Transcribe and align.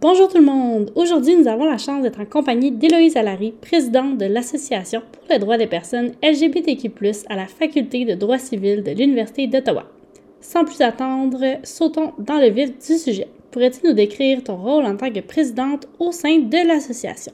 Bonjour 0.00 0.28
tout 0.28 0.38
le 0.38 0.44
monde! 0.44 0.92
Aujourd'hui, 0.94 1.34
nous 1.34 1.48
avons 1.48 1.64
la 1.64 1.76
chance 1.76 2.04
d'être 2.04 2.20
en 2.20 2.24
compagnie 2.24 2.70
d'Héloïse 2.70 3.16
Allary, 3.16 3.50
présidente 3.50 4.16
de 4.16 4.26
l'Association 4.26 5.02
pour 5.10 5.24
les 5.28 5.40
droits 5.40 5.58
des 5.58 5.66
personnes 5.66 6.12
LGBTQ, 6.22 6.92
à 7.28 7.34
la 7.34 7.48
Faculté 7.48 8.04
de 8.04 8.14
droit 8.14 8.38
civil 8.38 8.84
de 8.84 8.92
l'Université 8.92 9.48
d'Ottawa. 9.48 9.86
Sans 10.40 10.64
plus 10.64 10.80
attendre, 10.82 11.40
sautons 11.64 12.12
dans 12.16 12.38
le 12.38 12.48
vif 12.48 12.78
du 12.78 12.96
sujet. 12.96 13.26
Pourrais-tu 13.50 13.88
nous 13.88 13.92
décrire 13.92 14.44
ton 14.44 14.54
rôle 14.54 14.84
en 14.84 14.96
tant 14.96 15.10
que 15.10 15.18
présidente 15.18 15.88
au 15.98 16.12
sein 16.12 16.38
de 16.38 16.68
l'association? 16.68 17.32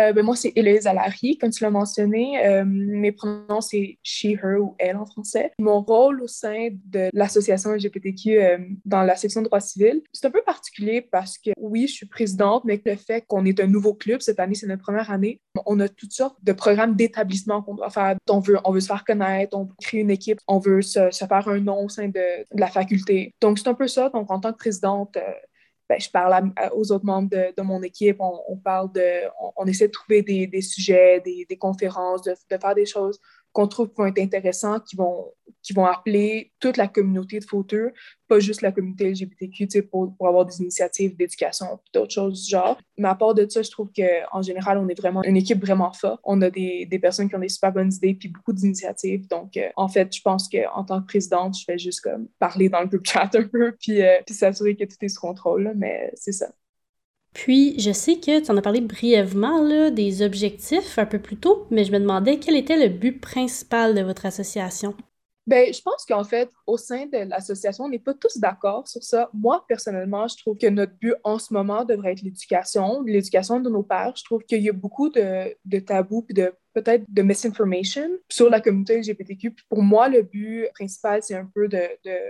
Euh, 0.00 0.12
ben, 0.12 0.24
moi, 0.24 0.36
c'est 0.36 0.52
Héloïse 0.56 0.86
Alary, 0.86 1.36
comme 1.38 1.50
tu 1.50 1.62
l'as 1.62 1.70
mentionné. 1.70 2.44
Euh, 2.46 2.64
mes 2.66 3.12
pronoms, 3.12 3.60
c'est 3.60 3.98
she, 4.02 4.26
her 4.42 4.60
ou 4.60 4.74
elle 4.78 4.96
en 4.96 5.06
français. 5.06 5.52
Mon 5.58 5.80
rôle 5.82 6.22
au 6.22 6.26
sein 6.26 6.68
de 6.86 7.08
l'association 7.12 7.72
LGBTQ 7.72 8.38
euh, 8.38 8.58
dans 8.84 9.02
la 9.02 9.16
section 9.16 9.42
de 9.42 9.46
droit 9.46 9.60
civil, 9.60 10.02
c'est 10.12 10.26
un 10.26 10.30
peu 10.30 10.42
particulier 10.42 11.00
parce 11.00 11.38
que 11.38 11.50
oui, 11.56 11.86
je 11.86 11.94
suis 11.94 12.06
présidente, 12.06 12.64
mais 12.64 12.80
le 12.84 12.96
fait 12.96 13.24
qu'on 13.26 13.44
est 13.44 13.60
un 13.60 13.66
nouveau 13.66 13.94
club, 13.94 14.20
cette 14.20 14.40
année, 14.40 14.54
c'est 14.54 14.66
notre 14.66 14.82
première 14.82 15.10
année, 15.10 15.40
on 15.66 15.78
a 15.80 15.88
toutes 15.88 16.12
sortes 16.12 16.36
de 16.42 16.52
programmes 16.52 16.96
d'établissement 16.96 17.62
qu'on 17.62 17.74
doit 17.74 17.90
faire. 17.90 18.16
On 18.28 18.40
veut, 18.40 18.58
on 18.64 18.72
veut 18.72 18.80
se 18.80 18.86
faire 18.86 19.04
connaître, 19.04 19.56
on 19.56 19.64
veut 19.64 19.74
créer 19.82 20.00
une 20.00 20.10
équipe, 20.10 20.38
on 20.48 20.58
veut 20.58 20.82
se, 20.82 21.10
faire 21.10 21.48
un 21.48 21.60
nom 21.60 21.84
au 21.84 21.88
sein 21.88 22.08
de, 22.08 22.12
de 22.12 22.60
la 22.60 22.68
faculté. 22.68 23.34
Donc, 23.40 23.58
c'est 23.58 23.68
un 23.68 23.74
peu 23.74 23.88
ça. 23.88 24.08
Donc, 24.10 24.30
en 24.30 24.40
tant 24.40 24.52
que 24.52 24.58
présidente, 24.58 25.16
ben, 25.90 25.98
je 26.00 26.08
parle 26.08 26.52
aux 26.72 26.92
autres 26.92 27.04
membres 27.04 27.28
de, 27.30 27.62
mon 27.62 27.82
équipe, 27.82 28.18
on, 28.20 28.56
parle 28.56 28.92
de, 28.92 29.28
on, 29.56 29.66
essaie 29.66 29.88
de 29.88 29.92
trouver 29.92 30.22
des, 30.22 30.62
sujets, 30.62 31.20
des, 31.20 31.56
conférences, 31.56 32.22
de, 32.22 32.34
faire 32.48 32.76
des 32.76 32.86
choses 32.86 33.18
qu'on 33.52 33.66
trouve 33.66 33.88
qui 33.88 33.96
vont 33.96 34.06
être 34.06 34.20
intéressants, 34.20 34.80
qui 34.80 34.96
vont, 34.96 35.32
qui 35.62 35.72
vont 35.72 35.84
appeler 35.84 36.52
toute 36.60 36.76
la 36.76 36.88
communauté 36.88 37.40
de 37.40 37.44
fauteurs, 37.44 37.90
pas 38.28 38.38
juste 38.38 38.62
la 38.62 38.70
communauté 38.70 39.10
LGBTQ, 39.10 39.82
pour, 39.90 40.14
pour 40.16 40.28
avoir 40.28 40.46
des 40.46 40.60
initiatives 40.60 41.16
d'éducation 41.16 41.80
d'autres 41.92 42.12
choses 42.12 42.44
du 42.44 42.50
genre. 42.50 42.78
Mais 42.96 43.08
à 43.08 43.14
part 43.14 43.34
de 43.34 43.48
ça, 43.48 43.62
je 43.62 43.70
trouve 43.70 43.90
qu'en 43.94 44.42
général, 44.42 44.78
on 44.78 44.88
est 44.88 44.98
vraiment 44.98 45.22
une 45.24 45.36
équipe 45.36 45.60
vraiment 45.60 45.92
forte. 45.92 46.20
On 46.24 46.40
a 46.42 46.50
des, 46.50 46.86
des 46.86 46.98
personnes 46.98 47.28
qui 47.28 47.34
ont 47.34 47.40
des 47.40 47.48
super 47.48 47.72
bonnes 47.72 47.92
idées 47.92 48.14
puis 48.14 48.28
beaucoup 48.28 48.52
d'initiatives. 48.52 49.26
Donc, 49.28 49.56
euh, 49.56 49.68
en 49.76 49.88
fait, 49.88 50.14
je 50.14 50.22
pense 50.22 50.48
qu'en 50.48 50.84
tant 50.84 51.00
que 51.00 51.06
présidente, 51.06 51.56
je 51.58 51.64
fais 51.64 51.78
juste 51.78 52.00
comme 52.02 52.28
parler 52.38 52.68
dans 52.68 52.80
le 52.80 52.86
groupe 52.86 53.06
chat 53.06 53.30
un 53.34 53.44
peu 53.44 53.72
puis, 53.80 54.02
euh, 54.02 54.18
puis 54.24 54.34
s'assurer 54.34 54.76
que 54.76 54.84
tout 54.84 54.96
est 55.02 55.08
sous 55.08 55.20
contrôle. 55.20 55.72
mais 55.76 56.12
c'est 56.14 56.32
ça. 56.32 56.50
Puis, 57.32 57.78
je 57.80 57.92
sais 57.92 58.20
que 58.20 58.40
tu 58.40 58.50
en 58.50 58.56
as 58.56 58.62
parlé 58.62 58.80
brièvement 58.80 59.62
là, 59.62 59.90
des 59.90 60.22
objectifs 60.22 60.98
un 60.98 61.06
peu 61.06 61.18
plus 61.20 61.38
tôt, 61.38 61.66
mais 61.70 61.84
je 61.84 61.92
me 61.92 61.98
demandais 62.00 62.38
quel 62.38 62.56
était 62.56 62.78
le 62.78 62.88
but 62.94 63.20
principal 63.20 63.94
de 63.94 64.02
votre 64.02 64.26
association? 64.26 64.96
Bien, 65.46 65.72
je 65.72 65.80
pense 65.82 66.04
qu'en 66.06 66.22
fait, 66.22 66.50
au 66.66 66.76
sein 66.76 67.06
de 67.06 67.18
l'association, 67.28 67.84
on 67.84 67.88
n'est 67.88 67.98
pas 67.98 68.14
tous 68.14 68.38
d'accord 68.38 68.86
sur 68.86 69.02
ça. 69.02 69.30
Moi, 69.32 69.64
personnellement, 69.68 70.28
je 70.28 70.36
trouve 70.36 70.56
que 70.56 70.68
notre 70.68 70.92
but 70.94 71.14
en 71.24 71.38
ce 71.38 71.52
moment 71.52 71.84
devrait 71.84 72.12
être 72.12 72.22
l'éducation, 72.22 73.02
l'éducation 73.02 73.58
de 73.58 73.68
nos 73.70 73.82
pères. 73.82 74.12
Je 74.16 74.22
trouve 74.24 74.42
qu'il 74.44 74.62
y 74.62 74.68
a 74.68 74.72
beaucoup 74.72 75.08
de, 75.08 75.56
de 75.64 75.78
tabous 75.80 76.24
et 76.28 76.34
de 76.34 76.52
peut-être 76.72 77.04
de 77.08 77.22
misinformation 77.22 78.08
sur 78.28 78.48
la 78.48 78.60
communauté 78.60 78.98
LGBTQ. 78.98 79.54
pour 79.68 79.82
moi, 79.82 80.08
le 80.08 80.22
but 80.22 80.68
principal, 80.74 81.22
c'est 81.22 81.34
un 81.34 81.48
peu 81.52 81.68
de, 81.68 81.82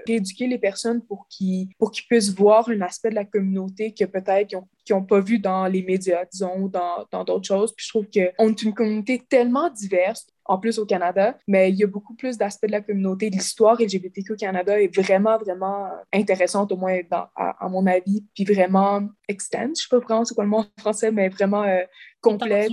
rééduquer 0.07 0.47
les 0.47 0.59
personnes 0.59 1.03
pour 1.03 1.27
qu'ils 1.29 1.69
puissent 2.09 2.35
voir 2.35 2.69
un 2.69 2.81
aspect 2.81 3.11
de 3.11 3.15
la 3.15 3.25
communauté 3.25 3.93
que 3.93 4.05
peut-être 4.05 4.49
qu'ils 4.85 4.97
n'ont 4.97 5.05
pas 5.05 5.21
vu 5.21 5.39
dans 5.39 5.67
les 5.67 5.83
médias, 5.83 6.25
disons, 6.31 6.63
ou 6.63 6.69
dans 6.69 7.25
d'autres 7.25 7.47
choses. 7.47 7.75
Puis 7.75 7.87
je 7.87 7.91
trouve 7.91 8.07
qu'on 8.07 8.49
est 8.49 8.63
une 8.63 8.75
communauté 8.75 9.23
tellement 9.29 9.71
diverse, 9.71 10.27
en 10.51 10.59
plus 10.59 10.81
au 10.81 10.85
Canada, 10.85 11.39
mais 11.47 11.71
il 11.71 11.77
y 11.77 11.85
a 11.85 11.87
beaucoup 11.87 12.15
plus 12.15 12.37
d'aspects 12.37 12.67
de 12.67 12.73
la 12.73 12.81
communauté. 12.81 13.31
L'histoire 13.31 13.81
LGBTQ 13.81 14.33
au 14.33 14.37
Canada 14.37 14.83
est 14.83 14.93
vraiment, 14.93 15.39
vraiment 15.39 15.89
intéressante, 16.13 16.73
au 16.73 16.77
moins 16.77 16.99
dans, 17.09 17.29
à, 17.37 17.69
mon 17.69 17.87
avis, 17.87 18.27
puis 18.35 18.43
vraiment 18.43 19.09
extend. 19.29 19.61
Je 19.61 19.69
ne 19.69 19.75
sais 19.77 19.87
pas 19.89 20.01
vraiment 20.01 20.25
c'est 20.25 20.35
quoi 20.35 20.43
le 20.43 20.51
mot 20.51 20.59
en 20.59 20.67
français, 20.81 21.13
mais 21.13 21.29
vraiment 21.29 21.63
euh, 21.63 21.85
complète, 22.21 22.73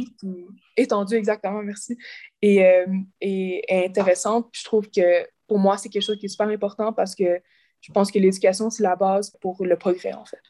étendue. 0.75 1.17
exactement, 1.17 1.61
merci, 1.61 1.95
et, 2.41 2.66
euh, 2.66 2.87
et, 3.21 3.63
intéressante. 3.69 4.47
je 4.53 4.63
trouve 4.63 4.89
que 4.89 5.27
pour 5.45 5.59
moi, 5.59 5.77
c'est 5.77 5.89
quelque 5.89 6.01
chose 6.01 6.17
qui 6.17 6.25
est 6.25 6.29
super 6.29 6.47
important 6.47 6.91
parce 6.93 7.13
que 7.13 7.39
je 7.81 7.91
pense 7.91 8.11
que 8.11 8.17
l'éducation, 8.17 8.71
c'est 8.71 8.81
la 8.81 8.95
base 8.95 9.37
pour 9.39 9.63
le 9.63 9.77
progrès, 9.77 10.13
en 10.13 10.25
fait. 10.25 10.41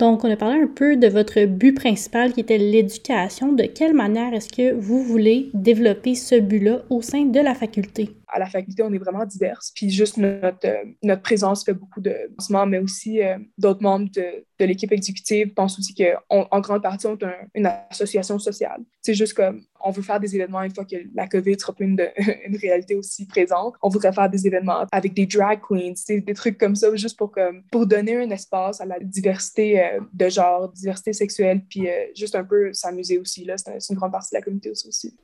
Donc, 0.00 0.24
on 0.24 0.30
a 0.30 0.36
parlé 0.36 0.62
un 0.62 0.66
peu 0.66 0.96
de 0.96 1.08
votre 1.08 1.44
but 1.44 1.74
principal 1.74 2.32
qui 2.32 2.40
était 2.40 2.56
l'éducation. 2.56 3.52
De 3.52 3.64
quelle 3.64 3.92
manière 3.92 4.32
est-ce 4.32 4.48
que 4.48 4.72
vous 4.72 5.02
voulez 5.02 5.50
développer 5.52 6.14
ce 6.14 6.36
but-là 6.36 6.80
au 6.88 7.02
sein 7.02 7.26
de 7.26 7.38
la 7.38 7.54
faculté? 7.54 8.08
À 8.32 8.38
la 8.38 8.46
faculté, 8.46 8.82
on 8.82 8.92
est 8.92 8.98
vraiment 8.98 9.24
diverses. 9.24 9.72
Puis 9.74 9.90
juste 9.90 10.16
notre, 10.16 10.66
euh, 10.66 11.16
présence 11.16 11.64
fait 11.64 11.74
beaucoup 11.74 12.00
de 12.00 12.14
lancements, 12.38 12.66
mais 12.66 12.78
aussi 12.78 13.22
euh, 13.22 13.38
d'autres 13.58 13.82
membres 13.82 14.08
de, 14.14 14.44
de 14.58 14.64
l'équipe 14.64 14.92
exécutive 14.92 15.52
pensent 15.54 15.78
aussi 15.78 15.94
qu'en 15.94 16.60
grande 16.60 16.82
partie, 16.82 17.06
on 17.06 17.16
est 17.16 17.48
une 17.54 17.66
association 17.90 18.38
sociale. 18.38 18.82
C'est 19.02 19.14
juste 19.14 19.34
comme 19.34 19.64
on 19.82 19.90
veut 19.90 20.02
faire 20.02 20.20
des 20.20 20.34
événements 20.34 20.62
une 20.62 20.74
fois 20.74 20.84
que 20.84 20.96
la 21.14 21.26
COVID 21.26 21.58
sera 21.58 21.74
plus 21.74 21.86
une, 21.86 22.00
une 22.46 22.56
réalité 22.56 22.94
aussi 22.94 23.26
présente. 23.26 23.74
On 23.82 23.88
voudrait 23.88 24.12
faire 24.12 24.28
des 24.28 24.46
événements 24.46 24.84
avec 24.92 25.14
des 25.14 25.26
drag 25.26 25.60
queens, 25.66 25.94
des 26.08 26.34
trucs 26.34 26.58
comme 26.58 26.76
ça, 26.76 26.94
juste 26.96 27.16
pour, 27.16 27.30
comme, 27.30 27.62
pour 27.70 27.86
donner 27.86 28.16
un 28.16 28.30
espace 28.30 28.80
à 28.80 28.86
la 28.86 28.98
diversité 29.00 29.82
euh, 29.82 30.00
de 30.12 30.28
genre, 30.28 30.70
diversité 30.72 31.12
sexuelle, 31.12 31.62
puis 31.68 31.88
juste 32.14 32.34
un 32.34 32.44
peu 32.44 32.72
s'amuser 32.72 33.18
aussi. 33.18 33.48
C'est 33.56 33.90
une 33.90 33.96
grande 33.96 34.12
partie 34.12 34.30
de 34.32 34.38
la 34.38 34.42
communauté 34.42 34.70
aussi. 34.70 35.16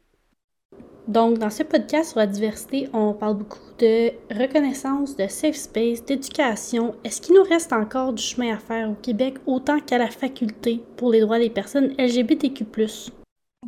Donc, 1.09 1.39
dans 1.39 1.51
ce 1.51 1.63
podcast 1.63 2.11
sur 2.11 2.19
la 2.19 2.27
diversité, 2.27 2.89
on 2.93 3.15
parle 3.15 3.37
beaucoup 3.37 3.61
de 3.79 4.11
reconnaissance, 4.35 5.17
de 5.17 5.29
safe 5.29 5.55
space, 5.55 6.05
d'éducation. 6.05 6.97
Est-ce 7.05 7.21
qu'il 7.21 7.37
nous 7.37 7.45
reste 7.45 7.73
encore 7.73 8.13
du 8.13 8.23
chemin 8.23 8.57
à 8.57 8.59
faire 8.59 8.91
au 8.91 8.95
Québec 8.95 9.37
autant 9.47 9.79
qu'à 9.79 9.99
la 9.99 10.11
faculté 10.11 10.83
pour 10.97 11.13
les 11.13 11.21
droits 11.21 11.39
des 11.39 11.51
personnes 11.51 11.95
LGBTQ? 11.97 12.65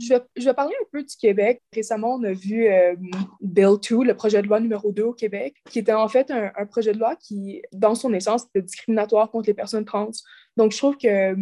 Je 0.00 0.14
vais, 0.14 0.20
je 0.36 0.44
vais 0.44 0.54
parler 0.54 0.74
un 0.82 0.86
peu 0.90 1.04
du 1.04 1.14
Québec. 1.16 1.62
Récemment, 1.72 2.16
on 2.16 2.24
a 2.24 2.32
vu 2.32 2.66
euh, 2.66 2.96
Bill 3.40 3.76
2, 3.88 4.02
le 4.02 4.14
projet 4.14 4.42
de 4.42 4.48
loi 4.48 4.58
numéro 4.58 4.90
2 4.90 5.04
au 5.04 5.12
Québec, 5.12 5.54
qui 5.70 5.78
était 5.78 5.92
en 5.92 6.08
fait 6.08 6.32
un, 6.32 6.50
un 6.56 6.66
projet 6.66 6.92
de 6.92 6.98
loi 6.98 7.14
qui, 7.14 7.62
dans 7.72 7.94
son 7.94 8.12
essence, 8.14 8.46
était 8.46 8.62
discriminatoire 8.62 9.30
contre 9.30 9.46
les 9.46 9.54
personnes 9.54 9.84
trans. 9.84 10.10
Donc, 10.56 10.72
je 10.72 10.78
trouve 10.78 10.96
que 10.96 11.36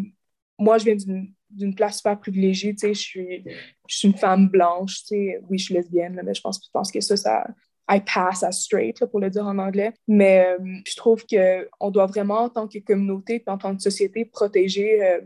moi, 0.58 0.76
je 0.76 0.84
viens 0.84 0.96
d'une 0.96 1.32
d'une 1.56 1.74
place 1.74 1.98
super 1.98 2.18
privilégiée, 2.18 2.74
tu 2.74 2.80
sais, 2.80 2.94
je 2.94 3.00
suis, 3.00 3.44
je 3.88 3.96
suis 3.96 4.08
une 4.08 4.16
femme 4.16 4.48
blanche, 4.48 4.98
tu 5.00 5.06
sais, 5.06 5.40
oui, 5.48 5.58
je 5.58 5.64
suis 5.64 5.74
lesbienne, 5.74 6.20
mais 6.24 6.34
je 6.34 6.40
pense, 6.40 6.58
que 6.92 7.00
ça, 7.00 7.16
ça, 7.16 7.46
I 7.88 8.00
pass 8.00 8.42
as 8.42 8.52
straight, 8.62 9.04
pour 9.06 9.20
le 9.20 9.30
dire 9.30 9.46
en 9.46 9.58
anglais. 9.58 9.92
Mais 10.08 10.46
euh, 10.46 10.58
je 10.86 10.96
trouve 10.96 11.24
qu'on 11.26 11.90
doit 11.90 12.06
vraiment, 12.06 12.40
en 12.40 12.48
tant 12.48 12.68
que 12.68 12.78
communauté, 12.78 13.42
en 13.46 13.58
tant 13.58 13.76
que 13.76 13.82
société, 13.82 14.24
protéger 14.24 15.02
euh, 15.04 15.20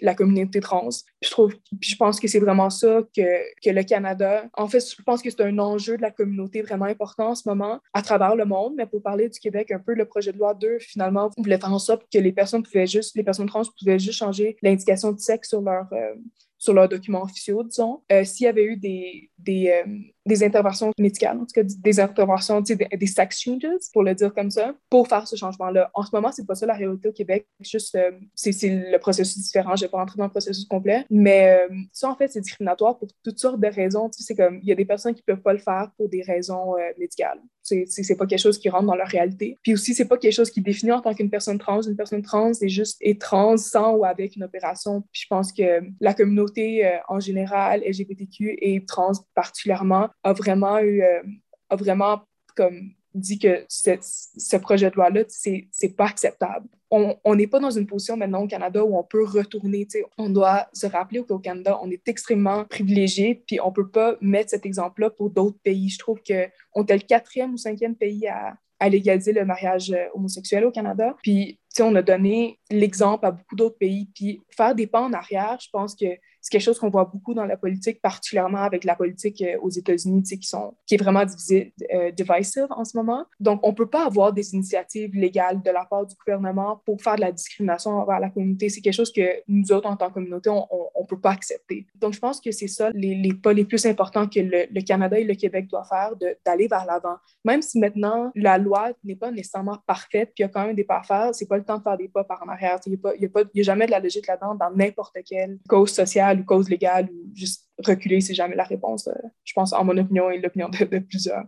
la 0.00 0.14
communauté 0.14 0.60
trans. 0.60 0.88
je 1.22 1.30
trouve, 1.30 1.54
puis 1.80 1.90
je 1.90 1.96
pense 1.96 2.20
que 2.20 2.28
c'est 2.28 2.38
vraiment 2.38 2.70
ça 2.70 3.00
que, 3.16 3.60
que 3.62 3.70
le 3.70 3.82
Canada. 3.82 4.44
En 4.54 4.68
fait, 4.68 4.80
je 4.80 5.02
pense 5.02 5.22
que 5.22 5.30
c'est 5.30 5.42
un 5.42 5.58
enjeu 5.58 5.96
de 5.96 6.02
la 6.02 6.10
communauté 6.10 6.62
vraiment 6.62 6.84
important 6.86 7.30
en 7.30 7.34
ce 7.34 7.48
moment 7.48 7.80
à 7.94 8.02
travers 8.02 8.36
le 8.36 8.44
monde. 8.44 8.74
Mais 8.76 8.86
pour 8.86 9.02
parler 9.02 9.28
du 9.28 9.38
Québec, 9.38 9.70
un 9.70 9.78
peu 9.78 9.94
le 9.94 10.04
projet 10.04 10.32
de 10.32 10.38
loi 10.38 10.54
2, 10.54 10.78
finalement, 10.80 11.30
voulait 11.36 11.58
faire 11.58 11.72
en 11.72 11.78
sorte 11.78 12.02
que 12.12 12.18
les 12.18 12.32
personnes 12.32 12.62
pouvaient 12.62 12.86
juste, 12.86 13.16
les 13.16 13.24
personnes 13.24 13.46
trans 13.46 13.62
pouvaient 13.78 13.98
juste 13.98 14.18
changer 14.18 14.56
l'indication 14.62 15.12
de 15.12 15.18
sexe 15.18 15.48
sur 15.50 15.60
leur 15.60 15.86
euh, 15.92 16.14
sur 16.58 16.74
leurs 16.74 16.88
documents 16.88 17.22
officiaux, 17.22 17.62
disons. 17.62 18.02
Euh, 18.10 18.24
s'il 18.24 18.44
y 18.44 18.48
avait 18.48 18.64
eu 18.64 18.76
des, 18.76 19.30
des, 19.38 19.68
euh, 19.68 19.98
des, 20.26 20.44
interventions 20.44 20.90
médicales, 20.98 21.36
en 21.36 21.46
tout 21.46 21.54
cas 21.54 21.62
des 21.64 22.00
interventions, 22.00 22.60
des, 22.60 22.76
des 22.76 23.06
sex 23.06 23.40
changes, 23.40 23.62
pour 23.92 24.02
le 24.02 24.14
dire 24.14 24.32
comme 24.34 24.50
ça, 24.50 24.74
pour 24.90 25.08
faire 25.08 25.26
ce 25.26 25.36
changement-là. 25.36 25.90
En 25.94 26.02
ce 26.02 26.10
moment, 26.12 26.30
c'est 26.32 26.46
pas 26.46 26.54
ça 26.54 26.66
la 26.66 26.74
réalité 26.74 27.08
au 27.08 27.12
Québec. 27.12 27.46
Juste, 27.60 27.94
euh, 27.94 28.12
c'est 28.34 28.68
le 28.68 28.98
processus 28.98 29.42
différent. 29.42 29.76
Je 29.76 29.84
vais 29.84 29.90
pas 29.90 29.98
rentrer 29.98 30.18
dans 30.18 30.24
le 30.24 30.30
processus 30.30 30.64
complet. 30.66 31.04
Mais 31.10 31.66
ça, 31.92 32.10
en 32.10 32.16
fait, 32.16 32.28
c'est 32.28 32.40
discriminatoire 32.40 32.98
pour 32.98 33.08
toutes 33.22 33.38
sortes 33.38 33.60
de 33.60 33.68
raisons. 33.68 34.08
Tu 34.08 34.18
sais, 34.18 34.24
c'est 34.28 34.34
comme, 34.34 34.60
il 34.62 34.68
y 34.68 34.72
a 34.72 34.74
des 34.74 34.84
personnes 34.84 35.14
qui 35.14 35.22
peuvent 35.22 35.40
pas 35.40 35.52
le 35.52 35.58
faire 35.58 35.90
pour 35.96 36.08
des 36.08 36.22
raisons 36.22 36.74
médicales. 36.98 37.40
C'est 37.62 38.16
pas 38.16 38.26
quelque 38.26 38.40
chose 38.40 38.58
qui 38.58 38.68
rentre 38.68 38.86
dans 38.86 38.94
leur 38.94 39.08
réalité. 39.08 39.58
Puis 39.62 39.74
aussi, 39.74 39.94
c'est 39.94 40.04
pas 40.06 40.16
quelque 40.16 40.32
chose 40.32 40.50
qui 40.50 40.60
définit 40.60 40.92
en 40.92 41.00
tant 41.00 41.14
qu'une 41.14 41.30
personne 41.30 41.58
trans. 41.58 41.82
Une 41.82 41.96
personne 41.96 42.22
trans 42.22 42.52
est 42.52 42.68
juste 42.68 42.96
est 43.00 43.20
trans 43.20 43.56
sans 43.56 43.94
ou 43.94 44.04
avec 44.04 44.36
une 44.36 44.44
opération. 44.44 45.02
Puis 45.12 45.22
je 45.22 45.26
pense 45.28 45.52
que 45.52 45.82
la 46.00 46.14
communauté 46.14 46.86
euh, 46.86 46.98
en 47.08 47.20
général, 47.20 47.82
LGBTQ 47.86 48.58
et 48.60 48.84
trans 48.84 49.12
particulièrement, 49.34 50.08
a 50.22 50.32
vraiment 50.32 50.78
eu, 50.78 51.02
euh, 51.02 51.22
a 51.70 51.76
vraiment 51.76 52.22
comme 52.54 52.92
dit 53.14 53.38
que 53.38 53.64
ce 53.68 54.56
projet 54.56 54.90
de 54.90 54.96
loi-là, 54.96 55.24
c'est 55.28 55.96
pas 55.96 56.06
acceptable. 56.06 56.66
On 56.90 57.34
n'est 57.34 57.46
pas 57.46 57.58
dans 57.58 57.70
une 57.70 57.86
position 57.86 58.16
maintenant 58.16 58.42
au 58.42 58.46
Canada 58.46 58.84
où 58.84 58.96
on 58.96 59.02
peut 59.02 59.24
retourner. 59.24 59.88
On 60.18 60.28
doit 60.28 60.68
se 60.72 60.86
rappeler 60.86 61.24
qu'au 61.24 61.38
Canada, 61.38 61.78
on 61.82 61.90
est 61.90 62.06
extrêmement 62.08 62.64
privilégié, 62.64 63.42
puis 63.46 63.58
on 63.60 63.72
peut 63.72 63.88
pas 63.88 64.16
mettre 64.20 64.50
cet 64.50 64.66
exemple-là 64.66 65.10
pour 65.10 65.30
d'autres 65.30 65.58
pays. 65.62 65.88
Je 65.88 65.98
trouve 65.98 66.18
qu'on 66.18 66.86
est 66.86 66.94
le 66.94 67.06
quatrième 67.06 67.54
ou 67.54 67.56
cinquième 67.56 67.96
pays 67.96 68.28
à, 68.28 68.56
à 68.78 68.88
légaliser 68.88 69.32
le 69.32 69.44
mariage 69.44 69.90
euh, 69.90 70.06
homosexuel 70.14 70.64
au 70.64 70.70
Canada. 70.70 71.16
Puis, 71.22 71.58
on 71.80 71.94
a 71.94 72.02
donné 72.02 72.58
l'exemple 72.70 73.26
à 73.26 73.30
beaucoup 73.30 73.56
d'autres 73.56 73.78
pays. 73.78 74.08
Puis, 74.14 74.42
faire 74.56 74.74
des 74.74 74.86
pas 74.86 75.02
en 75.02 75.12
arrière, 75.12 75.58
je 75.60 75.68
pense 75.70 75.94
que 75.94 76.06
c'est 76.46 76.50
quelque 76.50 76.62
chose 76.62 76.78
qu'on 76.78 76.90
voit 76.90 77.06
beaucoup 77.06 77.34
dans 77.34 77.44
la 77.44 77.56
politique, 77.56 78.00
particulièrement 78.00 78.62
avec 78.62 78.84
la 78.84 78.94
politique 78.94 79.42
euh, 79.42 79.58
aux 79.62 79.68
États-Unis, 79.68 80.22
qui, 80.22 80.46
sont, 80.46 80.74
qui 80.86 80.94
est 80.94 80.96
vraiment 80.96 81.24
euh, 81.24 82.10
divisive 82.12 82.68
en 82.70 82.84
ce 82.84 82.96
moment. 82.96 83.24
Donc, 83.40 83.58
on 83.64 83.70
ne 83.70 83.74
peut 83.74 83.88
pas 83.88 84.06
avoir 84.06 84.32
des 84.32 84.54
initiatives 84.54 85.12
légales 85.12 85.60
de 85.60 85.70
la 85.72 85.84
part 85.84 86.06
du 86.06 86.14
gouvernement 86.14 86.80
pour 86.84 87.02
faire 87.02 87.16
de 87.16 87.22
la 87.22 87.32
discrimination 87.32 87.90
envers 87.90 88.20
la 88.20 88.30
communauté. 88.30 88.68
C'est 88.68 88.80
quelque 88.80 88.94
chose 88.94 89.12
que 89.12 89.42
nous 89.48 89.72
autres, 89.72 89.88
en 89.88 89.96
tant 89.96 90.06
que 90.06 90.14
communauté, 90.14 90.48
on 90.48 90.68
ne 91.00 91.06
peut 91.08 91.18
pas 91.18 91.32
accepter. 91.32 91.84
Donc, 91.96 92.12
je 92.12 92.20
pense 92.20 92.40
que 92.40 92.52
c'est 92.52 92.68
ça 92.68 92.90
les, 92.94 93.34
pas 93.34 93.52
les 93.52 93.64
plus 93.64 93.84
importants 93.84 94.28
que 94.28 94.38
le, 94.38 94.80
Canada 94.82 95.18
et 95.18 95.24
le 95.24 95.34
Québec 95.34 95.66
doivent 95.66 95.88
faire, 95.88 96.12
d'aller 96.44 96.68
vers 96.68 96.86
l'avant. 96.86 97.16
Même 97.44 97.60
si 97.60 97.80
maintenant, 97.80 98.30
la 98.36 98.56
loi 98.56 98.92
n'est 99.02 99.16
pas 99.16 99.32
nécessairement 99.32 99.78
parfaite, 99.84 100.28
puis 100.32 100.38
il 100.38 100.42
y 100.42 100.44
a 100.44 100.48
quand 100.48 100.64
même 100.64 100.76
des 100.76 100.84
pas 100.84 101.00
à 101.00 101.02
faire, 101.02 101.34
c'est 101.34 101.46
pas 101.46 101.56
le 101.56 101.64
temps 101.64 101.78
de 101.78 101.82
faire 101.82 101.96
des 101.96 102.06
pas 102.06 102.22
par 102.22 102.40
en 102.44 102.48
arrière. 102.48 102.78
Il 102.86 102.92
n'y 102.92 103.26
a, 103.26 103.40
a, 103.40 103.62
jamais 103.62 103.86
de 103.86 103.90
la 103.90 103.98
logique 103.98 104.28
là-dedans 104.28 104.54
dans 104.54 104.70
n'importe 104.70 105.16
quelle 105.28 105.58
cause 105.68 105.92
sociale 105.92 106.35
ou 106.40 106.44
cause 106.44 106.68
légale 106.68 107.08
ou 107.12 107.34
juste 107.34 107.68
reculer, 107.84 108.20
c'est 108.20 108.34
jamais 108.34 108.56
la 108.56 108.64
réponse. 108.64 109.08
Euh, 109.08 109.28
je 109.44 109.52
pense, 109.52 109.72
en 109.72 109.84
mon 109.84 109.96
opinion 109.96 110.30
et 110.30 110.38
l'opinion 110.38 110.68
de, 110.68 110.84
de 110.84 110.98
plusieurs. 110.98 111.44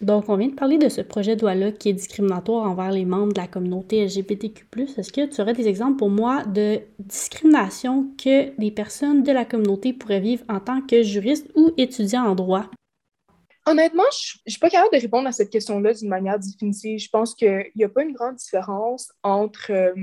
Donc, 0.00 0.28
on 0.28 0.36
vient 0.36 0.48
de 0.48 0.54
parler 0.54 0.78
de 0.78 0.88
ce 0.88 1.00
projet 1.00 1.34
de 1.34 1.40
loi-là 1.40 1.72
qui 1.72 1.88
est 1.88 1.92
discriminatoire 1.92 2.70
envers 2.70 2.92
les 2.92 3.04
membres 3.04 3.32
de 3.32 3.40
la 3.40 3.48
communauté 3.48 4.04
LGBTQ. 4.04 4.66
Est-ce 4.96 5.12
que 5.12 5.26
tu 5.26 5.40
aurais 5.40 5.54
des 5.54 5.66
exemples 5.66 5.96
pour 5.96 6.10
moi 6.10 6.44
de 6.44 6.80
discrimination 7.00 8.08
que 8.16 8.52
les 8.60 8.70
personnes 8.70 9.24
de 9.24 9.32
la 9.32 9.44
communauté 9.44 9.92
pourraient 9.92 10.20
vivre 10.20 10.44
en 10.48 10.60
tant 10.60 10.82
que 10.82 11.02
juristes 11.02 11.50
ou 11.56 11.72
étudiants 11.76 12.26
en 12.26 12.36
droit? 12.36 12.66
Honnêtement, 13.66 14.04
je 14.12 14.38
ne 14.46 14.50
suis 14.50 14.60
pas 14.60 14.70
capable 14.70 14.94
de 14.94 15.00
répondre 15.00 15.26
à 15.26 15.32
cette 15.32 15.50
question-là 15.50 15.92
d'une 15.92 16.08
manière 16.08 16.38
définitive. 16.38 17.00
Je 17.00 17.10
pense 17.10 17.34
qu'il 17.34 17.70
n'y 17.74 17.84
a 17.84 17.88
pas 17.88 18.04
une 18.04 18.12
grande 18.12 18.36
différence 18.36 19.12
entre 19.24 19.72
euh, 19.72 19.94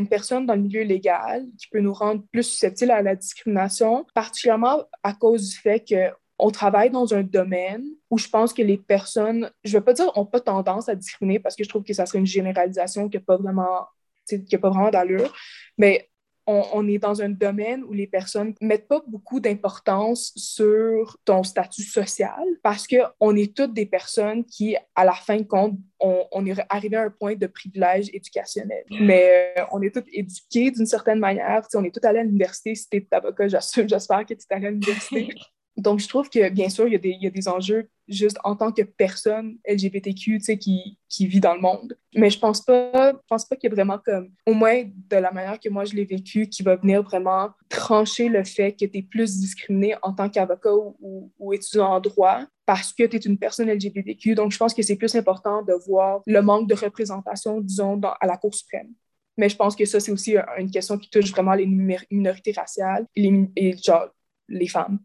une 0.00 0.08
personne 0.08 0.46
dans 0.46 0.54
le 0.54 0.62
milieu 0.62 0.82
légal 0.82 1.46
qui 1.58 1.68
peut 1.68 1.80
nous 1.80 1.92
rendre 1.92 2.22
plus 2.32 2.42
susceptibles 2.42 2.90
à 2.90 3.02
la 3.02 3.14
discrimination, 3.14 4.06
particulièrement 4.14 4.82
à 5.02 5.12
cause 5.12 5.50
du 5.50 5.56
fait 5.56 5.84
qu'on 5.86 6.50
travaille 6.50 6.90
dans 6.90 7.14
un 7.14 7.22
domaine 7.22 7.84
où 8.10 8.18
je 8.18 8.28
pense 8.28 8.52
que 8.52 8.62
les 8.62 8.78
personnes, 8.78 9.50
je 9.64 9.76
ne 9.76 9.78
vais 9.78 9.84
pas 9.84 9.92
dire 9.92 10.10
n'ont 10.16 10.26
pas 10.26 10.40
tendance 10.40 10.88
à 10.88 10.94
discriminer 10.94 11.38
parce 11.38 11.54
que 11.54 11.64
je 11.64 11.68
trouve 11.68 11.84
que 11.84 11.92
ça 11.92 12.06
serait 12.06 12.18
une 12.18 12.26
généralisation 12.26 13.08
qui 13.08 13.16
n'a 13.16 13.22
pas 13.22 13.36
vraiment 13.36 13.86
qui 14.28 14.44
n'a 14.52 14.58
pas 14.58 14.70
vraiment 14.70 14.90
d'allure, 14.90 15.32
mais 15.76 16.09
on, 16.46 16.88
est 16.88 16.98
dans 16.98 17.22
un 17.22 17.28
domaine 17.28 17.84
où 17.84 17.92
les 17.92 18.06
personnes 18.06 18.54
ne 18.60 18.66
mettent 18.66 18.88
pas 18.88 19.02
beaucoup 19.06 19.40
d'importance 19.40 20.32
sur 20.36 21.16
ton 21.24 21.42
statut 21.42 21.82
social 21.82 22.42
parce 22.62 22.86
qu'on 22.86 23.36
est 23.36 23.54
toutes 23.54 23.72
des 23.72 23.86
personnes 23.86 24.44
qui, 24.44 24.76
à 24.94 25.04
la 25.04 25.12
fin 25.12 25.36
de 25.36 25.44
compte, 25.44 25.78
on, 26.00 26.46
est 26.46 26.54
arrivé 26.68 26.96
à 26.96 27.02
un 27.02 27.10
point 27.10 27.34
de 27.34 27.46
privilège 27.46 28.08
éducationnel. 28.12 28.84
Mais 28.90 29.54
euh, 29.58 29.62
on 29.72 29.82
est 29.82 29.94
toutes 29.94 30.08
éduquées 30.12 30.70
d'une 30.70 30.86
certaine 30.86 31.18
manière. 31.18 31.62
on 31.74 31.84
est 31.84 31.94
toutes 31.94 32.04
allées 32.04 32.20
à 32.20 32.24
l'université. 32.24 32.74
Si 32.74 32.88
tu 32.88 32.96
es 32.96 33.06
avocat, 33.10 33.48
j'espère 33.48 34.26
que 34.26 34.34
tu 34.34 34.40
es 34.50 34.54
allé 34.54 34.66
à 34.66 34.70
l'université. 34.70 35.28
Donc, 35.76 36.00
je 36.00 36.08
trouve 36.08 36.28
que, 36.28 36.50
bien 36.50 36.68
sûr, 36.68 36.86
il 36.88 36.92
y, 36.92 37.26
a 37.26 37.30
des, 37.30 37.48
enjeux 37.48 37.88
juste 38.08 38.38
en 38.44 38.56
tant 38.56 38.72
que 38.72 38.82
personne 38.82 39.56
LGBTQ 39.66 40.38
qui, 40.58 40.98
qui 41.08 41.26
vit 41.26 41.40
dans 41.40 41.54
le 41.54 41.60
monde. 41.60 41.96
Mais 42.14 42.28
je 42.28 42.38
pense 42.38 42.60
pas, 42.60 43.12
je 43.12 43.18
pense 43.28 43.46
pas 43.46 43.56
qu'il 43.56 43.70
y 43.70 43.72
ait 43.72 43.74
vraiment 43.74 43.98
comme, 44.04 44.30
au 44.46 44.52
moins 44.52 44.82
de 44.84 45.16
la 45.16 45.30
manière 45.30 45.58
que 45.60 45.68
moi 45.68 45.84
je 45.84 45.94
l'ai 45.94 46.04
vécu, 46.04 46.48
qui 46.48 46.62
va 46.62 46.76
venir 46.76 47.02
vraiment 47.02 47.50
trancher 47.68 48.28
le 48.28 48.44
fait 48.44 48.72
que 48.72 48.84
tu 48.84 48.98
es 48.98 49.02
plus 49.02 49.38
discriminé 49.38 49.94
en 50.02 50.12
tant 50.12 50.28
qu'avocat 50.28 50.74
ou, 50.74 51.52
étudiant 51.52 51.86
en 51.86 52.00
droit 52.00 52.44
parce 52.66 52.92
que 52.92 53.04
tu 53.04 53.16
es 53.16 53.20
une 53.20 53.38
personne 53.38 53.70
LGBTQ. 53.70 54.34
Donc, 54.34 54.52
je 54.52 54.58
pense 54.58 54.74
que 54.74 54.82
c'est 54.82 54.96
plus 54.96 55.14
important 55.14 55.62
de 55.62 55.72
voir 55.86 56.20
le 56.26 56.42
manque 56.42 56.68
de 56.68 56.74
représentation, 56.74 57.60
disons, 57.60 58.00
à 58.20 58.26
la 58.26 58.36
Cour 58.36 58.54
suprême. 58.54 58.92
Mais 59.36 59.48
je 59.48 59.56
pense 59.56 59.74
que 59.74 59.84
ça, 59.84 60.00
c'est 60.00 60.12
aussi 60.12 60.36
une 60.58 60.70
question 60.70 60.98
qui 60.98 61.08
touche 61.08 61.30
vraiment 61.30 61.54
les 61.54 61.66
minorités 61.66 62.52
raciales 62.52 63.06
et, 63.16 63.22
les, 63.22 63.50
et 63.56 63.76
genre, 63.76 64.08
les 64.48 64.68
femmes 64.68 64.98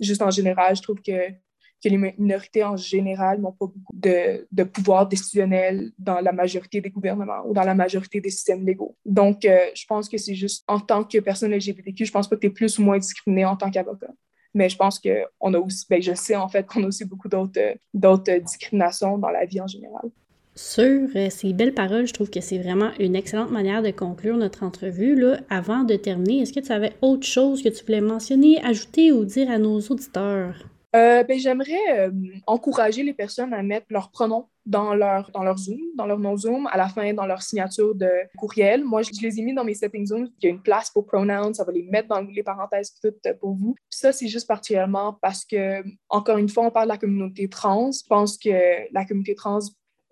juste 0.00 0.22
en 0.22 0.30
général, 0.30 0.76
je 0.76 0.82
trouve 0.82 1.00
que, 1.00 1.30
que 1.30 1.88
les 1.88 1.96
minorités 2.18 2.64
en 2.64 2.76
général 2.76 3.40
n'ont 3.40 3.52
pas 3.52 3.66
beaucoup 3.66 3.94
de, 3.94 4.46
de, 4.50 4.64
pouvoir 4.64 5.06
décisionnel 5.06 5.92
dans 5.98 6.20
la 6.20 6.32
majorité 6.32 6.80
des 6.80 6.90
gouvernements 6.90 7.42
ou 7.46 7.52
dans 7.52 7.62
la 7.62 7.74
majorité 7.74 8.20
des 8.20 8.30
systèmes 8.30 8.64
légaux. 8.64 8.96
Donc, 9.04 9.44
euh, 9.44 9.66
je 9.74 9.86
pense 9.86 10.08
que 10.08 10.18
c'est 10.18 10.34
juste 10.34 10.64
en 10.66 10.80
tant 10.80 11.04
que 11.04 11.18
personne 11.18 11.52
LGBTQ, 11.52 12.04
je 12.04 12.12
pense 12.12 12.28
pas 12.28 12.36
que 12.36 12.40
tu 12.40 12.46
es 12.48 12.50
plus 12.50 12.78
ou 12.78 12.82
moins 12.82 12.98
discriminé 12.98 13.44
en 13.44 13.56
tant 13.56 13.70
qu'avocat. 13.70 14.12
Mais 14.54 14.68
je 14.68 14.76
pense 14.76 14.98
qu'on 14.98 15.54
a 15.54 15.58
aussi, 15.58 15.84
ben 15.88 16.00
je 16.00 16.14
sais 16.14 16.34
en 16.34 16.48
fait 16.48 16.66
qu'on 16.66 16.82
a 16.82 16.86
aussi 16.86 17.04
beaucoup 17.04 17.28
d'autres 17.28 18.38
discriminations 18.38 19.18
dans 19.18 19.30
la 19.30 19.44
vie 19.44 19.60
en 19.60 19.66
général. 19.66 20.10
Sur 20.58 21.08
euh, 21.14 21.30
ces 21.30 21.52
belles 21.52 21.72
paroles, 21.72 22.08
je 22.08 22.12
trouve 22.12 22.30
que 22.30 22.40
c'est 22.40 22.58
vraiment 22.58 22.90
une 22.98 23.14
excellente 23.14 23.52
manière 23.52 23.80
de 23.80 23.92
conclure 23.92 24.36
notre 24.36 24.64
entrevue. 24.64 25.14
Là, 25.14 25.38
avant 25.48 25.84
de 25.84 25.94
terminer, 25.94 26.40
est-ce 26.40 26.52
que 26.52 26.58
tu 26.58 26.72
avais 26.72 26.94
autre 27.00 27.24
chose 27.24 27.62
que 27.62 27.68
tu 27.68 27.84
voulais 27.84 28.00
mentionner, 28.00 28.60
ajouter 28.64 29.12
ou 29.12 29.24
dire 29.24 29.48
à 29.52 29.58
nos 29.58 29.78
auditeurs? 29.78 30.56
Euh, 30.96 31.22
ben, 31.22 31.38
J'aimerais 31.38 31.78
euh, 32.00 32.10
encourager 32.48 33.04
les 33.04 33.14
personnes 33.14 33.54
à 33.54 33.62
mettre 33.62 33.86
leurs 33.90 34.10
pronoms 34.10 34.48
dans 34.66 34.94
leur, 34.94 35.30
dans 35.30 35.44
leur 35.44 35.58
Zoom, 35.58 35.78
dans 35.94 36.06
leur 36.06 36.18
nom 36.18 36.36
Zoom, 36.36 36.66
à 36.72 36.76
la 36.76 36.88
fin, 36.88 37.14
dans 37.14 37.26
leur 37.26 37.40
signature 37.40 37.94
de 37.94 38.10
courriel. 38.36 38.82
Moi, 38.82 39.02
je, 39.02 39.10
les 39.22 39.38
ai 39.38 39.42
mis 39.42 39.54
dans 39.54 39.64
mes 39.64 39.74
settings 39.74 40.06
Zoom. 40.06 40.28
Il 40.42 40.44
y 40.44 40.48
a 40.48 40.50
une 40.50 40.60
place 40.60 40.90
pour 40.90 41.06
pronouns, 41.06 41.54
ça 41.54 41.62
va 41.62 41.70
les 41.70 41.84
mettre 41.84 42.08
dans 42.08 42.20
les 42.20 42.42
parenthèses 42.42 42.96
toutes 43.00 43.22
pour 43.38 43.54
vous. 43.54 43.76
Ça, 43.90 44.12
c'est 44.12 44.26
juste 44.26 44.48
particulièrement 44.48 45.16
parce 45.22 45.44
que, 45.44 45.84
encore 46.08 46.38
une 46.38 46.48
fois, 46.48 46.64
on 46.64 46.72
parle 46.72 46.86
de 46.88 46.94
la 46.94 46.98
communauté 46.98 47.48
trans. 47.48 47.92
Je 47.92 48.04
pense 48.08 48.36
que 48.36 48.92
la 48.92 49.04
communauté 49.04 49.36
trans 49.36 49.60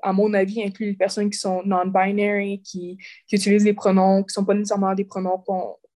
à 0.03 0.13
mon 0.13 0.33
avis, 0.35 0.63
inclut 0.63 0.87
les 0.87 0.95
personnes 0.95 1.31
qui 1.31 1.39
sont 1.39 1.63
non-binary, 1.65 2.63
qui, 2.63 2.99
utilisent 3.31 3.65
des 3.65 3.75
pronoms 3.75 4.23
qui 4.23 4.31
ne 4.31 4.33
sont 4.33 4.45
pas 4.45 4.55
nécessairement 4.55 4.95
des 4.95 5.05
pronoms 5.05 5.43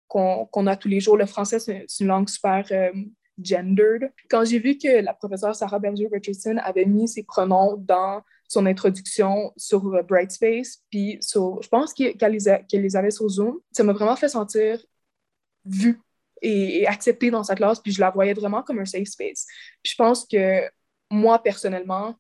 qu'on 0.09 0.67
a 0.67 0.77
tous 0.77 0.89
les 0.89 1.01
jours. 1.01 1.17
Le 1.17 1.27
français, 1.27 1.59
c'est 1.59 1.87
une 2.01 2.07
langue 2.07 2.29
super 2.29 2.65
euh, 2.71 2.93
gendered. 3.43 4.13
Quand 4.29 4.45
j'ai 4.45 4.59
vu 4.59 4.79
que 4.79 5.01
la 5.01 5.15
professeure 5.15 5.55
Sarah 5.55 5.79
Berger-Richardson 5.79 6.57
avait 6.63 6.87
mis 6.87 7.09
ses 7.09 7.23
pronoms 7.23 7.77
dans 7.77 8.23
son 8.49 8.67
introduction 8.67 9.53
sur 9.57 9.81
Brightspace, 10.05 10.79
puis 10.91 11.21
je 11.23 11.69
pense 11.69 11.95
qu'elle 11.95 12.17
les, 12.73 12.97
avait 12.97 13.11
sur 13.11 13.29
Zoom, 13.29 13.61
ça 13.71 13.85
m'a 13.85 13.93
vraiment 13.93 14.17
fait 14.17 14.29
sentir 14.29 14.85
vue 15.65 16.01
et, 16.43 16.87
acceptée 16.87 17.31
dans 17.31 17.45
sa 17.45 17.55
classe, 17.55 17.81
puis 17.81 17.93
je 17.93 18.01
la 18.01 18.11
voyais 18.11 18.35
vraiment 18.35 18.63
comme 18.63 18.81
un 18.81 18.85
safe 18.85 19.09
space. 19.09 19.47
Je 19.85 19.95
pense 19.95 20.27
que 20.27 20.63
moi, 21.11 21.43
personnellement, 21.43 22.17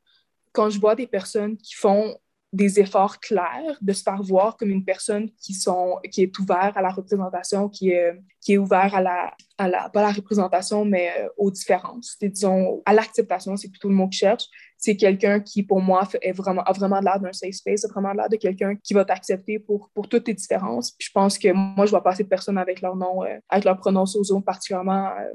quand 0.53 0.71
je 0.71 0.81
vois 0.81 0.95
des 0.95 1.07
personnes 1.07 1.57
qui 1.57 1.75
font 1.75 2.17
des 2.53 2.81
efforts 2.81 3.21
clairs, 3.21 3.79
de 3.81 3.93
se 3.93 4.03
faire 4.03 4.21
voir 4.23 4.57
comme 4.57 4.71
une 4.71 4.85
personne 4.85 5.31
qui, 5.41 5.55
sont, 5.55 5.99
qui 6.11 6.23
est 6.23 6.39
ouverte 6.39 6.77
à 6.77 6.83
la 6.83 6.91
représentation, 6.91 7.69
qui 7.69 7.91
est, 7.91 8.13
qui 8.41 8.55
est 8.55 8.59
ouvert 8.59 8.93
à 8.93 9.01
la, 9.01 9.35
à 9.57 9.69
la, 9.69 9.89
pas 9.89 10.03
la 10.03 10.11
représentation, 10.11 10.85
mais 10.85 11.13
euh, 11.17 11.29
aux 11.37 11.53
différences. 11.53 12.17
disons, 12.21 12.83
à 12.87 12.93
l'acceptation, 12.93 13.57
c'est 13.57 13.69
plutôt 13.69 13.89
le 13.89 13.95
mot 13.95 14.09
que 14.09 14.15
je 14.15 14.19
cherche. 14.19 14.45
C'est 14.77 14.97
quelqu'un 14.97 15.39
qui, 15.39 15.63
pour 15.63 15.81
moi, 15.81 16.09
est 16.23 16.33
vraiment, 16.33 16.63
a 16.63 16.73
vraiment 16.73 16.99
l'air 16.99 17.21
d'un 17.21 17.33
safe 17.33 17.55
space, 17.55 17.85
a 17.85 17.89
vraiment 17.89 18.13
l'air 18.13 18.29
de 18.29 18.37
quelqu'un 18.37 18.75
qui 18.75 18.95
va 18.95 19.05
t'accepter 19.05 19.61
pour, 19.61 19.91
pour 19.95 20.09
toutes 20.09 20.25
tes 20.25 20.35
différences. 20.35 20.91
Puis 20.91 21.07
je 21.07 21.13
pense 21.13 21.39
que 21.39 21.53
moi, 21.53 21.87
je 21.87 21.91
vois 21.91 22.03
pas 22.03 22.11
assez 22.11 22.25
de 22.25 22.29
personnes 22.29 22.59
avec 22.59 22.81
leur 22.81 22.97
nom, 22.97 23.23
euh, 23.23 23.39
avec 23.49 23.65
leur 23.65 23.77
pronom 23.77 24.05
particulièrement 24.45 25.11
euh, 25.11 25.33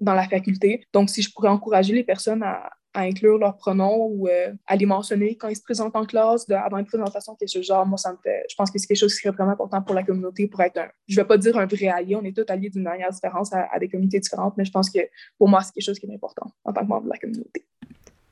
dans 0.00 0.14
la 0.14 0.26
faculté. 0.26 0.86
Donc, 0.94 1.10
si 1.10 1.20
je 1.20 1.30
pourrais 1.30 1.50
encourager 1.50 1.92
les 1.92 2.04
personnes 2.04 2.42
à, 2.42 2.70
à 2.94 3.00
inclure 3.02 3.38
leurs 3.38 3.56
pronoms 3.56 4.06
ou 4.06 4.28
euh, 4.28 4.52
à 4.66 4.76
les 4.76 4.86
mentionner 4.86 5.36
quand 5.36 5.48
ils 5.48 5.56
se 5.56 5.62
présentent 5.62 5.96
en 5.96 6.06
classe, 6.06 6.48
avant 6.50 6.78
une 6.78 6.86
présentation, 6.86 7.34
quelque 7.34 7.52
chose 7.52 7.66
genre, 7.66 7.84
moi, 7.84 7.98
ça 7.98 8.12
me 8.12 8.18
fait, 8.22 8.44
je 8.48 8.54
pense 8.54 8.70
que 8.70 8.78
c'est 8.78 8.86
quelque 8.86 8.98
chose 8.98 9.14
qui 9.14 9.20
serait 9.20 9.34
vraiment 9.34 9.52
important 9.52 9.82
pour 9.82 9.94
la 9.94 10.04
communauté, 10.04 10.46
pour 10.46 10.60
être 10.62 10.78
un, 10.78 10.88
je 11.08 11.16
vais 11.16 11.26
pas 11.26 11.36
dire 11.36 11.58
un 11.58 11.66
vrai 11.66 11.88
allié, 11.88 12.16
on 12.16 12.22
est 12.22 12.34
tous 12.34 12.50
alliés 12.50 12.70
d'une 12.70 12.84
manière 12.84 13.10
différente 13.10 13.48
à, 13.52 13.78
des 13.78 13.88
communautés 13.88 14.20
différentes, 14.20 14.54
mais 14.56 14.64
je 14.64 14.70
pense 14.70 14.88
que 14.90 15.00
pour 15.38 15.48
moi, 15.48 15.60
c'est 15.62 15.72
quelque 15.72 15.84
chose 15.84 15.98
qui 15.98 16.06
est 16.06 16.14
important 16.14 16.46
en 16.64 16.72
tant 16.72 16.82
que 16.82 16.86
membre 16.86 17.04
de 17.04 17.10
la 17.10 17.18
communauté. 17.18 17.66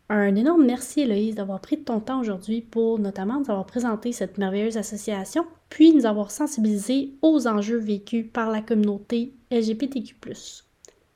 Un 0.08 0.34
énorme 0.36 0.64
merci, 0.66 1.00
Héloïse, 1.00 1.34
d'avoir 1.34 1.60
pris 1.60 1.78
de 1.78 1.84
ton 1.84 1.98
temps 1.98 2.20
aujourd'hui 2.20 2.60
pour 2.60 2.98
notamment 2.98 3.40
nous 3.40 3.50
avoir 3.50 3.66
présenté 3.66 4.12
cette 4.12 4.38
merveilleuse 4.38 4.76
association, 4.76 5.46
puis 5.70 5.94
nous 5.94 6.06
avoir 6.06 6.30
sensibilisés 6.30 7.14
aux 7.22 7.48
enjeux 7.48 7.78
vécus 7.78 8.26
par 8.30 8.50
la 8.50 8.60
communauté 8.60 9.34
LGBTQ. 9.50 10.16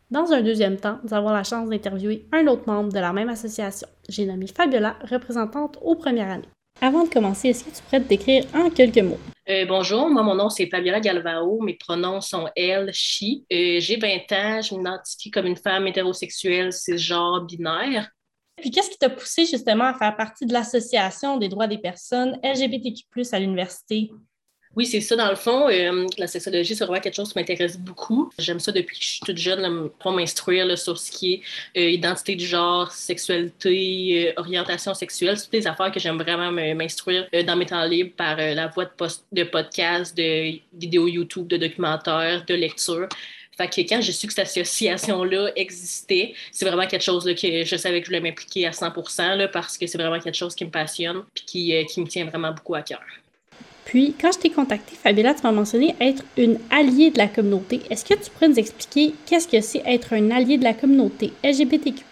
Dans 0.09 0.33
un 0.33 0.41
deuxième 0.41 0.77
temps, 0.77 1.01
nous 1.03 1.13
avons 1.15 1.31
la 1.31 1.43
chance 1.43 1.69
d'interviewer 1.69 2.29
un 2.31 2.47
autre 2.47 2.63
membre 2.69 2.93
de 2.93 3.01
la 3.01 3.13
même 3.13 3.29
association. 3.29 3.89
J'ai 4.09 4.25
nommé 4.25 4.47
Fabiola, 4.47 4.97
représentante 5.11 5.79
aux 5.83 5.97
premières 5.97 6.31
années. 6.31 6.49
Avant 6.81 7.03
de 7.03 7.09
commencer, 7.09 7.49
est-ce 7.49 7.65
que 7.65 7.71
tu 7.71 7.83
pourrais 7.83 8.01
te 8.01 8.09
décrire 8.09 8.45
en 8.55 8.71
quelques 8.71 8.99
mots? 8.99 9.19
Euh, 9.49 9.65
bonjour, 9.67 10.09
moi, 10.09 10.23
mon 10.23 10.37
nom, 10.37 10.49
c'est 10.49 10.69
Fabiola 10.69 11.01
Galvao. 11.01 11.61
Mes 11.61 11.75
pronoms 11.75 12.21
sont 12.21 12.49
elle, 12.55 12.93
she. 12.93 13.43
Euh, 13.53 13.81
j'ai 13.81 13.97
20 13.97 14.33
ans, 14.33 14.63
je 14.63 14.77
m'identifie 14.77 15.33
comme 15.33 15.47
une 15.47 15.57
femme 15.57 15.89
hétérosexuelle, 15.89 16.71
genre 16.95 17.41
binaire. 17.41 18.09
Puis, 18.59 18.71
qu'est-ce 18.71 18.91
qui 18.91 18.99
t'a 18.99 19.11
poussé 19.11 19.45
justement 19.45 19.87
à 19.87 19.95
faire 19.95 20.17
partie 20.17 20.47
de 20.47 20.53
l'Association 20.53 21.37
des 21.37 21.49
droits 21.49 21.67
des 21.67 21.79
personnes 21.79 22.39
LGBTQ, 22.45 23.23
à 23.33 23.41
l'université? 23.41 24.11
Oui, 24.77 24.85
c'est 24.85 25.01
ça, 25.01 25.17
dans 25.17 25.31
le 25.31 25.37
fond. 25.37 25.71
Euh, 25.71 26.07
la 26.19 26.27
sexologie, 26.27 26.77
c'est 26.77 26.85
vraiment 26.85 27.01
quelque 27.01 27.15
chose 27.15 27.33
qui 27.33 27.39
m'intéresse 27.39 27.79
beaucoup. 27.79 28.31
J'aime 28.39 28.61
ça 28.61 28.73
depuis 28.73 28.99
que 28.99 29.03
je 29.03 29.09
suis 29.09 29.21
toute 29.21 29.39
jeune, 29.39 29.89
pour 29.99 30.13
m'instruire 30.13 30.77
sur 30.77 30.99
ce 30.99 31.11
qui 31.11 31.43
est 31.75 31.81
euh, 31.81 31.91
identité 31.91 32.37
du 32.37 32.45
genre, 32.47 32.93
sexualité, 32.93 34.29
euh, 34.29 34.33
orientation 34.37 34.93
sexuelle. 34.93 35.39
C'est 35.39 35.51
des 35.51 35.67
affaires 35.67 35.91
que 35.91 35.99
j'aime 35.99 36.19
vraiment 36.19 36.53
m'instruire 36.53 37.27
dans 37.47 37.57
mes 37.57 37.65
temps 37.65 37.85
libres 37.87 38.13
par 38.15 38.37
la 38.37 38.67
voie 38.67 38.85
de, 38.85 38.91
post 38.91 39.25
de 39.33 39.45
podcasts, 39.45 40.15
de 40.15 40.59
vidéos 40.75 41.09
YouTube, 41.09 41.47
de 41.47 41.57
documentaires, 41.57 42.45
de 42.45 42.55
lecture. 42.55 43.09
Fait 43.57 43.69
que 43.69 43.81
quand 43.81 44.03
j'ai 44.03 44.13
su 44.13 44.27
que 44.27 44.35
cette 44.35 44.47
association-là 44.47 45.53
existait, 45.57 46.35
c'est 46.53 46.67
vraiment 46.67 46.87
quelque 46.87 47.03
chose 47.03 47.25
que 47.25 47.65
je 47.65 47.77
savais 47.77 48.01
que 48.01 48.07
je 48.07 48.11
voulais 48.11 48.21
m'impliquer 48.21 48.67
à 48.67 48.73
100 48.73 48.93
là, 49.37 49.49
parce 49.49 49.79
que 49.79 49.87
c'est 49.87 49.97
vraiment 49.97 50.21
quelque 50.21 50.37
chose 50.37 50.55
qui 50.55 50.67
me 50.67 50.71
passionne 50.71 51.23
et 51.55 51.87
qui 51.87 52.01
me 52.03 52.07
tient 52.07 52.27
vraiment 52.27 52.53
beaucoup 52.53 52.75
à 52.75 52.83
cœur. 52.83 53.01
Puis, 53.87 54.17
quand 54.21 54.33
je 54.33 54.39
t'ai 54.41 54.51
contacté, 54.51 54.97
Fabiola, 54.97 55.33
tu 55.33 55.43
m'as 55.45 55.53
mentionné 55.53 55.95
être 56.01 56.25
une 56.37 56.59
alliée 56.71 57.13
de 57.13 57.19
la 57.19 57.29
communauté. 57.29 57.81
Est-ce 57.89 58.05
que 58.05 58.15
tu 58.15 58.31
pourrais 58.31 58.49
nous 58.49 58.59
expliquer 58.59 59.15
qu'est-ce 59.25 59.47
que 59.47 59.61
c'est 59.61 59.83
être 59.87 60.13
un 60.13 60.33
allié 60.33 60.59
de 60.59 60.65
la 60.65 60.75
communauté 60.75 61.33
LGBTQ? 61.45 62.05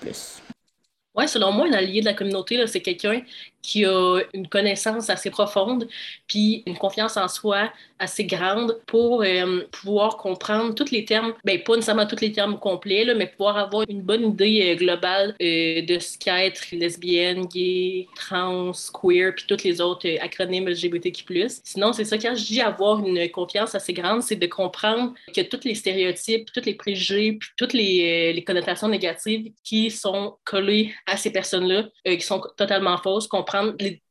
Oui, 1.16 1.28
selon 1.28 1.50
moi, 1.50 1.66
un 1.66 1.72
allié 1.72 2.00
de 2.00 2.06
la 2.06 2.14
communauté, 2.14 2.64
c'est 2.68 2.80
quelqu'un 2.80 3.20
qui 3.64 3.86
a 3.86 4.20
une 4.34 4.46
connaissance 4.46 5.08
assez 5.08 5.30
profonde, 5.30 5.88
puis 6.28 6.62
une 6.66 6.76
confiance 6.76 7.16
en 7.16 7.28
soi 7.28 7.72
assez 7.98 8.24
grande 8.24 8.78
pour 8.86 9.22
euh, 9.22 9.62
pouvoir 9.72 10.18
comprendre 10.18 10.74
tous 10.74 10.90
les 10.90 11.06
termes, 11.06 11.32
ben 11.44 11.62
pas 11.62 11.74
nécessairement 11.74 12.06
tous 12.06 12.20
les 12.20 12.30
termes 12.30 12.58
complets, 12.58 13.04
là, 13.04 13.14
mais 13.14 13.26
pouvoir 13.26 13.56
avoir 13.56 13.86
une 13.88 14.02
bonne 14.02 14.32
idée 14.32 14.74
euh, 14.74 14.76
globale 14.76 15.34
euh, 15.40 15.80
de 15.80 15.98
ce 15.98 16.18
qu'est 16.18 16.48
être 16.48 16.72
lesbienne, 16.72 17.46
gay, 17.46 18.06
trans, 18.14 18.72
queer, 18.92 19.32
puis 19.34 19.46
tous 19.48 19.64
les 19.64 19.80
autres 19.80 20.06
acronymes 20.20 20.68
LGBTQ+. 20.68 21.24
Sinon, 21.64 21.94
c'est 21.94 22.04
ça, 22.04 22.18
quand 22.18 22.34
je 22.36 22.44
dis 22.44 22.60
avoir 22.60 22.98
une 22.98 23.30
confiance 23.30 23.74
assez 23.74 23.94
grande, 23.94 24.22
c'est 24.22 24.36
de 24.36 24.46
comprendre 24.46 25.14
que 25.34 25.40
tous 25.40 25.64
les 25.64 25.74
stéréotypes, 25.74 26.52
tous 26.52 26.66
les 26.66 26.74
préjugés, 26.74 27.32
puis 27.32 27.48
toutes 27.56 27.72
les, 27.72 28.34
les 28.34 28.44
connotations 28.44 28.88
négatives 28.88 29.52
qui 29.62 29.90
sont 29.90 30.36
collées 30.44 30.92
à 31.06 31.16
ces 31.16 31.32
personnes-là, 31.32 31.84
qui 32.04 32.20
sont 32.20 32.42
totalement 32.58 32.98
fausses, 32.98 33.26
comprendre 33.26 33.53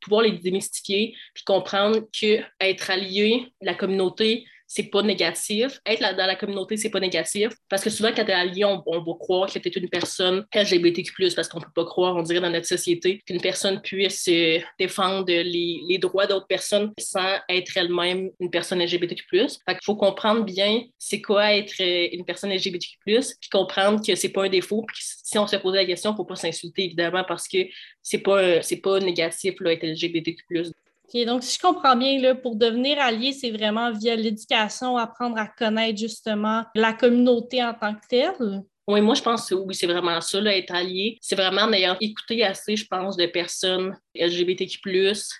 pouvoir 0.00 0.22
les 0.22 0.32
démystifier, 0.32 1.14
puis 1.34 1.44
comprendre 1.44 2.00
que 2.18 2.40
être 2.60 2.90
allié, 2.90 3.52
la 3.60 3.74
communauté, 3.74 4.44
c'est 4.66 4.90
pas 4.90 5.02
négatif. 5.02 5.80
Être 5.86 6.16
dans 6.16 6.26
la 6.26 6.36
communauté, 6.36 6.76
c'est 6.76 6.90
pas 6.90 7.00
négatif. 7.00 7.50
Parce 7.68 7.82
que 7.82 7.90
souvent, 7.90 8.10
quand 8.14 8.24
t'es 8.24 8.32
allié, 8.32 8.64
on, 8.64 8.82
on, 8.86 9.02
va 9.02 9.12
croire 9.18 9.52
que 9.52 9.58
t'es 9.58 9.70
une 9.70 9.88
personne 9.88 10.44
LGBTQ+, 10.54 11.12
parce 11.34 11.48
qu'on 11.48 11.60
peut 11.60 11.66
pas 11.74 11.84
croire, 11.84 12.16
on 12.16 12.22
dirait 12.22 12.40
dans 12.40 12.50
notre 12.50 12.66
société, 12.66 13.20
qu'une 13.26 13.40
personne 13.40 13.80
puisse 13.82 14.26
euh, 14.28 14.58
défendre 14.78 15.26
les, 15.26 15.98
droits 15.98 16.26
d'autres 16.26 16.46
personnes 16.46 16.92
sans 16.98 17.38
être 17.48 17.76
elle-même 17.76 18.30
une 18.40 18.50
personne 18.50 18.82
LGBTQ+. 18.82 19.24
Fait 19.30 19.48
qu'il 19.68 19.84
faut 19.84 19.96
comprendre 19.96 20.44
bien 20.44 20.82
c'est 20.98 21.20
quoi 21.20 21.54
être 21.54 21.74
euh, 21.80 22.08
une 22.12 22.24
personne 22.24 22.50
LGBTQ+, 22.52 22.98
puis 23.04 23.48
comprendre 23.50 24.04
que 24.04 24.14
c'est 24.14 24.30
pas 24.30 24.44
un 24.44 24.48
défaut, 24.48 24.84
puis 24.86 24.98
si 25.00 25.38
on 25.38 25.46
se 25.46 25.56
pose 25.56 25.74
la 25.74 25.84
question, 25.84 26.16
faut 26.16 26.24
pas 26.24 26.36
s'insulter, 26.36 26.84
évidemment, 26.84 27.24
parce 27.26 27.48
que 27.48 27.58
c'est 28.02 28.18
pas, 28.18 28.62
c'est 28.62 28.80
pas 28.80 28.98
négatif, 29.00 29.54
là, 29.60 29.72
être 29.72 29.84
LGBTQ+. 29.84 30.72
OK, 31.06 31.24
donc 31.26 31.42
si 31.42 31.56
je 31.56 31.60
comprends 31.60 31.96
bien, 31.96 32.18
là, 32.20 32.34
pour 32.34 32.56
devenir 32.56 32.98
allié, 33.00 33.32
c'est 33.32 33.50
vraiment 33.50 33.92
via 33.92 34.16
l'éducation, 34.16 34.96
apprendre 34.96 35.38
à 35.38 35.46
connaître 35.46 35.98
justement 35.98 36.64
la 36.74 36.92
communauté 36.92 37.62
en 37.62 37.74
tant 37.74 37.94
que 37.94 38.06
telle? 38.08 38.62
Oui, 38.86 39.00
moi, 39.00 39.14
je 39.14 39.22
pense 39.22 39.48
que 39.48 39.54
oui, 39.54 39.74
c'est 39.74 39.86
vraiment 39.86 40.20
ça, 40.20 40.40
là, 40.42 40.54
être 40.54 40.74
allié. 40.74 41.16
C'est 41.22 41.36
vraiment 41.36 41.62
en 41.62 41.72
ayant 41.72 41.96
écouté 42.02 42.44
assez, 42.44 42.76
je 42.76 42.86
pense, 42.86 43.16
de 43.16 43.24
personnes 43.24 43.96
LGBTQ+, 44.14 44.78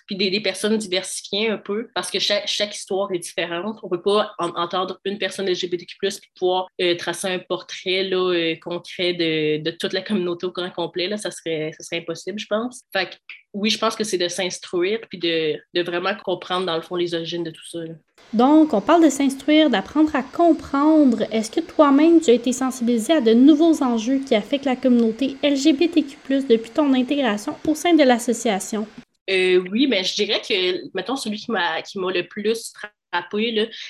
puis 0.07 0.15
des, 0.15 0.41
personnes 0.41 0.77
diversifiées 0.77 1.49
un 1.49 1.59
peu, 1.59 1.87
parce 1.93 2.09
que 2.09 2.17
chaque, 2.17 2.75
histoire 2.75 3.11
est 3.13 3.19
différente. 3.19 3.77
On 3.83 3.89
peut 3.89 4.01
pas 4.01 4.33
entendre 4.39 4.99
une 5.05 5.19
personne 5.19 5.47
LGBTQ+, 5.47 5.95
puis 5.99 6.31
pouvoir 6.35 6.67
euh, 6.81 6.95
tracer 6.95 7.27
un 7.27 7.39
portrait 7.39 8.03
là, 8.03 8.33
euh, 8.33 8.55
concret 8.59 9.13
de, 9.13 9.61
de, 9.61 9.71
toute 9.71 9.93
la 9.93 10.01
communauté 10.01 10.47
au 10.47 10.51
grand 10.51 10.71
complet. 10.71 11.07
Là, 11.07 11.17
ça, 11.17 11.29
serait, 11.29 11.71
ça 11.77 11.83
serait 11.83 12.01
impossible, 12.01 12.39
je 12.39 12.47
pense. 12.47 12.81
Fait 12.91 13.11
que, 13.11 13.15
oui, 13.55 13.69
je 13.69 13.79
pense 13.79 13.95
que 13.95 14.03
c'est 14.03 14.17
de 14.17 14.27
s'instruire, 14.27 14.99
puis 15.09 15.17
de, 15.17 15.55
de, 15.73 15.81
vraiment 15.81 16.13
comprendre, 16.23 16.65
dans 16.65 16.75
le 16.75 16.81
fond, 16.81 16.97
les 16.97 17.15
origines 17.15 17.43
de 17.43 17.51
tout 17.51 17.65
ça. 17.65 17.79
Là. 17.79 17.93
Donc, 18.33 18.73
on 18.73 18.81
parle 18.81 19.05
de 19.05 19.09
s'instruire, 19.09 19.69
d'apprendre 19.69 20.13
à 20.13 20.23
comprendre. 20.23 21.23
Est-ce 21.31 21.49
que 21.49 21.61
toi-même, 21.61 22.19
tu 22.19 22.31
as 22.31 22.33
été 22.33 22.51
sensibilisé 22.51 23.13
à 23.13 23.21
de 23.21 23.33
nouveaux 23.33 23.81
enjeux 23.81 24.19
qui 24.19 24.35
affectent 24.35 24.65
la 24.65 24.75
communauté 24.75 25.37
LGBTQ, 25.41 26.43
depuis 26.49 26.69
ton 26.69 26.93
intégration 26.93 27.55
au 27.65 27.75
sein 27.75 27.93
de 27.93 28.03
l'association? 28.03 28.85
Euh, 29.29 29.63
oui, 29.71 29.87
mais 29.87 30.03
je 30.03 30.15
dirais 30.15 30.41
que, 30.41 30.93
mettons, 30.93 31.15
celui 31.15 31.37
qui 31.37 31.51
m'a 31.51 31.79
le 31.79 32.27
plus 32.27 32.73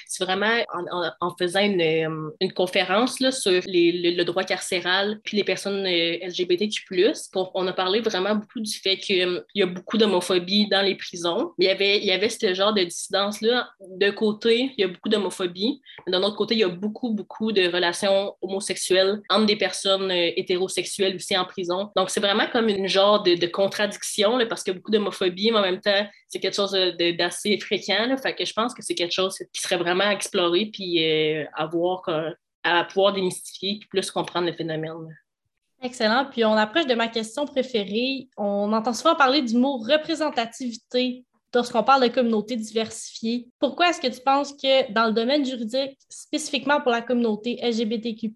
c'est 0.08 0.24
vraiment 0.24 0.64
en, 1.22 1.36
faisant 1.38 1.62
une, 1.62 1.82
euh, 1.82 2.50
conférence 2.56 3.18
sur 3.18 3.62
le, 3.66 4.24
droit 4.24 4.44
carcéral 4.44 5.20
puis 5.24 5.38
les 5.38 5.44
personnes 5.44 5.86
euh, 5.86 6.28
LGBTQ+. 6.28 6.86
On 7.54 7.68
a 7.68 7.74
parlé 7.74 8.00
vraiment 8.00 8.36
beaucoup 8.36 8.60
du 8.60 8.74
fait 8.74 8.98
qu'il 8.98 9.22
euh, 9.22 9.42
y 9.54 9.64
a 9.64 9.66
beaucoup 9.66 9.98
d'homophobie 9.98 10.68
dans 10.70 10.82
les 10.82 10.96
prisons. 10.96 11.52
Il 11.60 11.66
y 11.66 11.70
avait, 11.70 12.30
ce 12.30 12.54
genre 12.54 12.74
de 12.74 12.84
dissidence-là. 12.84 13.70
De 13.98 14.10
côté, 14.12 14.72
il 14.78 14.82
y 14.82 14.84
a 14.84 14.88
beaucoup 14.88 15.10
d'homophobie, 15.10 15.82
d'un 16.08 16.24
autre 16.24 16.36
côté, 16.36 16.56
il 16.56 16.60
y 16.60 16.64
a 16.64 16.70
beaucoup, 16.70 17.12
beaucoup 17.12 17.52
de 17.52 17.68
relations 17.68 18.36
homosexuelles 18.42 19.22
entre 19.30 19.46
des 19.46 19.56
personnes 19.56 20.12
hétérosexuelles 20.12 21.16
aussi 21.16 21.38
en 21.38 21.46
prison. 21.46 21.92
Donc, 21.96 22.10
c'est 22.10 22.20
vraiment 22.20 22.48
comme 22.52 22.70
une 22.70 22.88
genre 22.88 23.24
de, 23.24 23.46
contradiction 23.46 24.40
parce 24.50 24.64
qu'il 24.64 24.74
y 24.74 24.76
a 24.76 24.80
beaucoup 24.80 24.92
d'homophobie, 24.92 25.52
mais 25.52 25.60
en 25.60 25.62
même 25.62 25.80
temps, 25.80 26.06
c'est 26.36 26.42
quelque 26.42 26.56
chose 26.56 26.78
d'assez 27.18 27.58
fréquent. 27.60 28.08
Là, 28.08 28.18
que 28.18 28.46
je 28.46 28.54
pense 28.54 28.74
que 28.74 28.82
c'est 28.82 28.94
quelque 28.94 29.14
chose 29.14 29.38
qui 29.54 29.62
serait 29.62 29.78
vraiment 29.78 30.04
à 30.04 30.12
explorer 30.12 30.66
puis 30.66 31.02
euh, 31.02 31.46
à 31.56 32.84
pouvoir 32.84 33.14
démystifier 33.14 33.78
puis 33.80 33.88
plus 33.88 34.12
comprendre 34.12 34.48
le 34.48 34.54
phénomène. 34.54 35.18
Excellent. 35.82 36.26
Puis 36.30 36.44
on 36.44 36.54
approche 36.54 36.88
de 36.88 36.94
ma 36.94 37.08
question 37.08 37.46
préférée. 37.46 38.28
On 38.36 38.74
entend 38.74 38.94
souvent 38.94 39.16
parler 39.16 39.44
du 39.44 39.56
mot 39.56 39.78
représentativité 39.78 41.24
lorsqu'on 41.54 41.84
parle 41.84 42.04
de 42.04 42.14
communauté 42.14 42.58
diversifiée. 42.58 43.48
Pourquoi 43.60 43.90
est-ce 43.90 44.02
que 44.02 44.14
tu 44.14 44.20
penses 44.20 44.52
que 44.52 44.92
dans 44.92 45.06
le 45.06 45.14
domaine 45.14 45.46
juridique, 45.46 45.98
spécifiquement 46.10 46.82
pour 46.82 46.92
la 46.92 47.02
communauté 47.02 47.62
LGBTQ, 47.64 48.34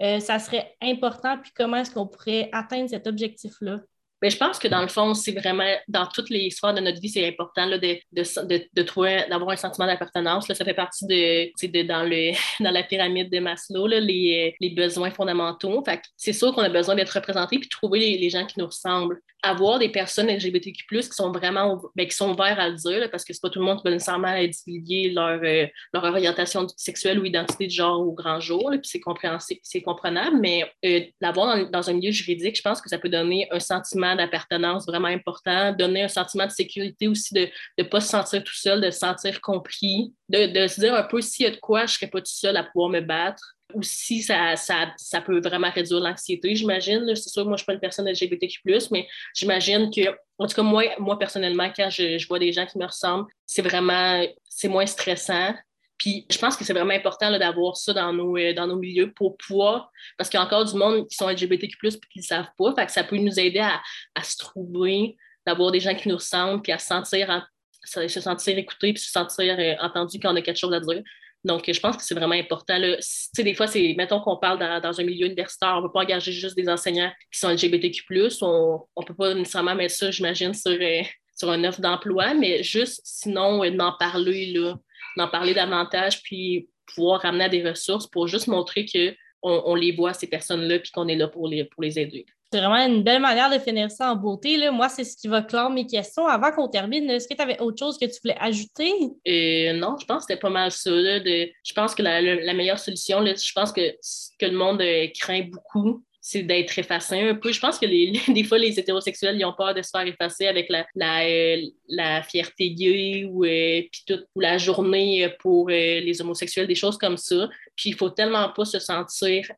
euh, 0.00 0.20
ça 0.20 0.38
serait 0.38 0.74
important? 0.80 1.36
Puis 1.36 1.52
comment 1.54 1.76
est-ce 1.76 1.90
qu'on 1.90 2.06
pourrait 2.06 2.48
atteindre 2.50 2.88
cet 2.88 3.06
objectif-là? 3.06 3.80
Mais 4.22 4.30
je 4.30 4.36
pense 4.36 4.60
que 4.60 4.68
dans 4.68 4.80
le 4.80 4.88
fond, 4.88 5.14
c'est 5.14 5.32
vraiment 5.32 5.74
dans 5.88 6.06
toutes 6.06 6.30
les 6.30 6.44
histoires 6.44 6.72
de 6.72 6.80
notre 6.80 7.00
vie, 7.00 7.08
c'est 7.08 7.26
important 7.26 7.68
de, 7.68 7.76
de, 7.76 8.68
de, 8.72 8.82
trouver, 8.82 9.24
d'avoir 9.28 9.50
un 9.50 9.56
sentiment 9.56 9.86
d'appartenance. 9.86 10.46
Ça 10.46 10.64
fait 10.64 10.74
partie 10.74 11.06
de, 11.06 11.82
dans, 11.82 12.04
le, 12.04 12.32
dans 12.62 12.70
la 12.70 12.84
pyramide 12.84 13.30
de 13.32 13.40
Maslow, 13.40 13.88
les, 13.88 14.54
les 14.60 14.70
besoins 14.70 15.10
fondamentaux. 15.10 15.82
Fait 15.84 16.00
c'est 16.16 16.32
sûr 16.32 16.54
qu'on 16.54 16.62
a 16.62 16.68
besoin 16.68 16.94
d'être 16.94 17.10
représenté 17.10 17.58
puis 17.58 17.68
trouver 17.68 17.98
les, 17.98 18.30
gens 18.30 18.46
qui 18.46 18.60
nous 18.60 18.66
ressemblent. 18.66 19.20
Avoir 19.42 19.80
des 19.80 19.88
personnes 19.88 20.28
LGBTQ, 20.28 21.00
qui 21.00 21.02
sont 21.02 21.32
vraiment 21.32 21.82
ben, 21.96 22.06
qui 22.06 22.14
sont 22.14 22.30
ouverts 22.30 22.60
à 22.60 22.68
le 22.68 22.76
dire, 22.76 23.10
parce 23.10 23.24
que 23.24 23.32
c'est 23.32 23.42
pas 23.42 23.50
tout 23.50 23.58
le 23.58 23.64
monde 23.64 23.78
qui 23.78 23.82
va 23.82 23.90
nécessairement 23.90 24.36
divulguer 24.40 25.10
leur, 25.10 25.40
euh, 25.42 25.66
leur 25.92 26.04
orientation 26.04 26.64
sexuelle 26.76 27.18
ou 27.18 27.24
identité 27.24 27.66
de 27.66 27.72
genre 27.72 28.00
au 28.00 28.12
grand 28.12 28.38
jour. 28.38 28.70
puis 28.70 28.82
c'est 28.84 29.00
compréhensible, 29.00 29.58
c'est 29.64 29.82
comprenable, 29.82 30.38
mais 30.40 30.64
euh, 30.84 31.00
l'avoir 31.20 31.56
dans, 31.56 31.70
dans 31.70 31.90
un 31.90 31.94
milieu 31.94 32.12
juridique, 32.12 32.56
je 32.56 32.62
pense 32.62 32.80
que 32.80 32.88
ça 32.88 32.98
peut 32.98 33.08
donner 33.08 33.48
un 33.50 33.58
sentiment 33.58 34.11
d'appartenance 34.16 34.86
vraiment 34.86 35.08
important, 35.08 35.72
donner 35.72 36.02
un 36.02 36.08
sentiment 36.08 36.46
de 36.46 36.52
sécurité 36.52 37.08
aussi, 37.08 37.34
de 37.34 37.48
ne 37.78 37.84
pas 37.84 38.00
se 38.00 38.08
sentir 38.08 38.42
tout 38.44 38.54
seul, 38.54 38.80
de 38.80 38.90
se 38.90 38.98
sentir 38.98 39.40
compris, 39.40 40.12
de, 40.28 40.46
de 40.46 40.66
se 40.66 40.80
dire 40.80 40.94
un 40.94 41.04
peu 41.04 41.20
s'il 41.20 41.46
y 41.46 41.48
a 41.48 41.52
de 41.52 41.60
quoi, 41.60 41.80
je 41.80 41.92
ne 41.92 41.96
serais 41.96 42.06
pas 42.08 42.20
tout 42.20 42.26
seul 42.26 42.56
à 42.56 42.64
pouvoir 42.64 42.90
me 42.90 43.00
battre 43.00 43.56
ou 43.74 43.82
si 43.82 44.22
ça, 44.22 44.56
ça, 44.56 44.92
ça 44.96 45.20
peut 45.20 45.40
vraiment 45.40 45.70
réduire 45.70 46.00
l'anxiété, 46.00 46.54
j'imagine. 46.54 47.14
C'est 47.14 47.30
sûr, 47.30 47.44
moi, 47.44 47.52
je 47.52 47.54
ne 47.54 47.56
suis 47.58 47.66
pas 47.66 47.72
une 47.74 47.80
personne 47.80 48.08
LGBTQ+, 48.08 48.60
mais 48.90 49.08
j'imagine 49.34 49.90
que, 49.90 50.10
en 50.38 50.46
tout 50.46 50.54
cas, 50.54 50.62
moi, 50.62 50.84
moi 50.98 51.18
personnellement, 51.18 51.70
quand 51.74 51.90
je, 51.90 52.18
je 52.18 52.28
vois 52.28 52.38
des 52.38 52.52
gens 52.52 52.66
qui 52.66 52.78
me 52.78 52.86
ressemblent, 52.86 53.26
c'est 53.46 53.62
vraiment, 53.62 54.22
c'est 54.44 54.68
moins 54.68 54.86
stressant. 54.86 55.54
Puis 56.02 56.26
je 56.28 56.36
pense 56.36 56.56
que 56.56 56.64
c'est 56.64 56.72
vraiment 56.72 56.94
important 56.94 57.30
d'avoir 57.38 57.76
ça 57.76 57.92
dans 57.92 58.12
nos, 58.12 58.36
euh, 58.36 58.52
dans 58.52 58.66
nos 58.66 58.74
milieux 58.74 59.12
pour 59.12 59.36
pouvoir, 59.36 59.92
parce 60.18 60.28
qu'il 60.28 60.36
y 60.36 60.42
a 60.42 60.44
encore 60.44 60.64
du 60.64 60.74
monde 60.74 61.06
qui 61.06 61.14
sont 61.14 61.28
LGBTQ, 61.28 61.78
puis 61.78 62.10
qui 62.12 62.18
ne 62.18 62.24
savent 62.24 62.50
pas. 62.58 62.74
Fait 62.74 62.86
que 62.86 62.92
ça 62.92 63.04
peut 63.04 63.18
nous 63.18 63.38
aider 63.38 63.60
à, 63.60 63.80
à 64.16 64.24
se 64.24 64.36
trouver, 64.36 65.16
d'avoir 65.46 65.70
des 65.70 65.78
gens 65.78 65.94
qui 65.94 66.08
nous 66.08 66.16
ressemblent, 66.16 66.60
puis 66.60 66.72
à 66.72 66.78
se 66.78 66.88
sentir, 66.88 67.46
se 67.84 68.20
sentir 68.20 68.58
écouté, 68.58 68.92
puis 68.92 69.00
se 69.00 69.12
sentir 69.12 69.56
euh, 69.56 69.74
entendu 69.78 70.18
quand 70.18 70.32
on 70.32 70.36
a 70.36 70.42
quelque 70.42 70.58
chose 70.58 70.74
à 70.74 70.80
dire. 70.80 71.04
Donc, 71.44 71.70
je 71.72 71.78
pense 71.78 71.96
que 71.96 72.02
c'est 72.02 72.16
vraiment 72.16 72.34
important. 72.34 72.78
Là. 72.78 72.96
Des 73.38 73.54
fois, 73.54 73.68
c'est, 73.68 73.94
mettons 73.96 74.20
qu'on 74.20 74.38
parle 74.38 74.58
dans, 74.58 75.00
un 75.00 75.04
milieu 75.04 75.26
universitaire, 75.26 75.74
on 75.74 75.82
ne 75.82 75.86
peut 75.86 75.92
pas 75.92 76.00
engager 76.00 76.32
juste 76.32 76.56
des 76.56 76.68
enseignants 76.68 77.12
qui 77.32 77.38
sont 77.38 77.48
LGBTQ, 77.48 78.04
on 78.40 78.80
ne 78.98 79.04
peut 79.04 79.14
pas 79.14 79.34
nécessairement 79.34 79.76
mettre 79.76 79.94
ça, 79.94 80.10
j'imagine, 80.10 80.52
sur, 80.52 80.72
euh, 80.72 81.02
sur 81.36 81.48
un 81.48 81.62
offre 81.62 81.80
d'emploi, 81.80 82.34
mais 82.34 82.64
juste 82.64 83.02
sinon 83.04 83.64
d'en 83.70 83.92
parler 83.92 84.52
là, 84.52 84.74
d'en 85.16 85.28
parler 85.28 85.54
davantage, 85.54 86.22
puis 86.22 86.68
pouvoir 86.94 87.20
ramener 87.22 87.44
à 87.44 87.48
des 87.48 87.68
ressources 87.68 88.06
pour 88.06 88.26
juste 88.26 88.48
montrer 88.48 88.86
qu'on 88.86 89.62
on 89.64 89.74
les 89.74 89.92
voit, 89.92 90.12
ces 90.12 90.26
personnes-là, 90.26 90.78
puis 90.78 90.90
qu'on 90.90 91.08
est 91.08 91.16
là 91.16 91.28
pour 91.28 91.48
les, 91.48 91.64
pour 91.64 91.82
les 91.82 91.98
aider. 91.98 92.26
C'est 92.52 92.60
vraiment 92.60 92.86
une 92.86 93.02
belle 93.02 93.22
manière 93.22 93.50
de 93.50 93.58
finir 93.58 93.90
ça 93.90 94.12
en 94.12 94.16
beauté. 94.16 94.58
Là. 94.58 94.70
Moi, 94.70 94.90
c'est 94.90 95.04
ce 95.04 95.16
qui 95.16 95.26
va 95.26 95.40
clore 95.40 95.70
mes 95.70 95.86
questions. 95.86 96.26
Avant 96.26 96.52
qu'on 96.52 96.68
termine, 96.68 97.08
est-ce 97.08 97.26
que 97.26 97.32
tu 97.32 97.40
avais 97.40 97.58
autre 97.60 97.78
chose 97.78 97.96
que 97.96 98.04
tu 98.04 98.20
voulais 98.22 98.36
ajouter? 98.38 98.92
Euh, 99.26 99.72
non, 99.72 99.96
je 99.98 100.04
pense 100.04 100.26
que 100.26 100.32
c'était 100.32 100.40
pas 100.40 100.50
mal 100.50 100.70
ça. 100.70 100.90
de, 100.90 101.48
je 101.64 101.72
pense 101.72 101.94
que 101.94 102.02
la, 102.02 102.20
la 102.20 102.52
meilleure 102.52 102.78
solution, 102.78 103.20
là, 103.20 103.32
je 103.34 103.52
pense 103.54 103.72
que 103.72 103.80
ce 104.02 104.28
que 104.38 104.44
le 104.44 104.56
monde 104.56 104.82
euh, 104.82 105.06
craint 105.18 105.48
beaucoup, 105.50 106.04
c'est 106.24 106.44
d'être 106.44 106.78
effacé 106.78 107.20
un 107.20 107.34
peu. 107.34 107.52
Je 107.52 107.58
pense 107.58 107.80
que 107.80 107.84
les, 107.84 108.12
des 108.28 108.44
fois, 108.44 108.56
les 108.56 108.78
hétérosexuels, 108.78 109.36
ils 109.36 109.44
ont 109.44 109.52
peur 109.52 109.74
de 109.74 109.82
se 109.82 109.90
faire 109.90 110.06
effacer 110.06 110.46
avec 110.46 110.68
la, 110.70 110.86
la, 110.94 111.24
euh, 111.26 111.60
la 111.88 112.22
fierté 112.22 112.70
gay 112.70 113.24
ou, 113.28 113.44
euh, 113.44 113.82
tout, 114.06 114.20
ou 114.36 114.40
la 114.40 114.56
journée 114.56 115.28
pour 115.40 115.68
euh, 115.68 115.72
les 115.72 116.22
homosexuels, 116.22 116.68
des 116.68 116.76
choses 116.76 116.96
comme 116.96 117.16
ça. 117.16 117.50
Puis 117.74 117.90
il 117.90 117.96
faut 117.96 118.10
tellement 118.10 118.48
pas 118.50 118.64
se 118.64 118.78
sentir, 118.78 119.50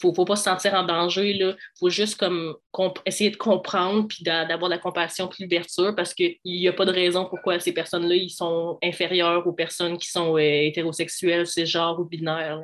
faut, 0.00 0.14
faut 0.14 0.24
pas 0.24 0.36
se 0.36 0.44
sentir 0.44 0.72
en 0.72 0.84
danger. 0.84 1.32
Il 1.32 1.56
faut 1.78 1.90
juste 1.90 2.16
comme 2.16 2.56
essayer 3.04 3.30
de 3.30 3.36
comprendre 3.36 4.08
puis 4.08 4.24
d'avoir 4.24 4.70
de 4.70 4.74
la 4.74 4.78
compassion 4.78 5.28
puis 5.28 5.44
l'ouverture 5.44 5.94
parce 5.94 6.14
qu'il 6.14 6.36
n'y 6.44 6.68
a 6.68 6.72
pas 6.72 6.86
de 6.86 6.92
raison 6.92 7.26
pourquoi 7.26 7.60
ces 7.60 7.72
personnes-là 7.72 8.14
ils 8.14 8.30
sont 8.30 8.78
inférieures 8.82 9.46
aux 9.46 9.52
personnes 9.52 9.98
qui 9.98 10.08
sont 10.08 10.38
hétérosexuelles, 10.38 11.46
genre 11.46 12.00
ou 12.00 12.04
binaires. 12.04 12.62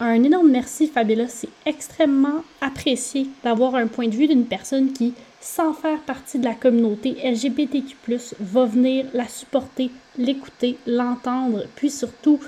Un 0.00 0.22
énorme 0.22 0.50
merci, 0.50 0.86
Fabiola. 0.86 1.26
C'est 1.26 1.48
extrêmement 1.66 2.44
apprécié 2.60 3.26
d'avoir 3.42 3.74
un 3.74 3.88
point 3.88 4.06
de 4.06 4.14
vue 4.14 4.28
d'une 4.28 4.46
personne 4.46 4.92
qui, 4.92 5.14
sans 5.40 5.72
faire 5.74 6.00
partie 6.02 6.38
de 6.38 6.44
la 6.44 6.54
communauté 6.54 7.16
LGBTQ, 7.24 7.96
va 8.38 8.64
venir 8.64 9.06
la 9.12 9.26
supporter, 9.26 9.90
l'écouter, 10.16 10.78
l'entendre, 10.86 11.66
puis 11.74 11.90
surtout 11.90 12.40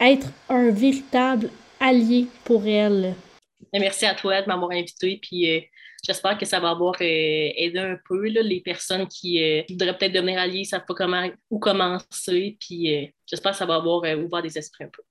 être 0.00 0.28
un 0.50 0.70
véritable 0.70 1.50
allié 1.80 2.26
pour 2.44 2.66
elle. 2.66 3.14
Merci 3.72 4.04
à 4.04 4.14
toi 4.14 4.42
de 4.42 4.46
m'avoir 4.46 4.70
invité. 4.72 5.18
Puis 5.20 5.50
euh, 5.50 5.60
j'espère 6.04 6.36
que 6.36 6.44
ça 6.44 6.60
va 6.60 6.70
avoir 6.70 6.94
euh, 7.00 7.50
aidé 7.56 7.78
un 7.78 7.98
peu 8.06 8.26
les 8.26 8.60
personnes 8.60 9.06
qui 9.08 9.42
euh, 9.42 9.62
voudraient 9.70 9.96
peut-être 9.96 10.12
devenir 10.12 10.38
alliés, 10.38 10.60
ne 10.60 10.64
savent 10.64 10.84
pas 10.86 10.94
comment 10.94 11.26
où 11.50 11.58
commencer. 11.58 12.56
Puis 12.60 13.12
j'espère 13.26 13.52
que 13.52 13.58
ça 13.58 13.66
va 13.66 13.76
avoir 13.76 14.02
ouvert 14.18 14.42
des 14.42 14.58
esprits 14.58 14.84
un 14.84 14.90
peu. 14.92 15.02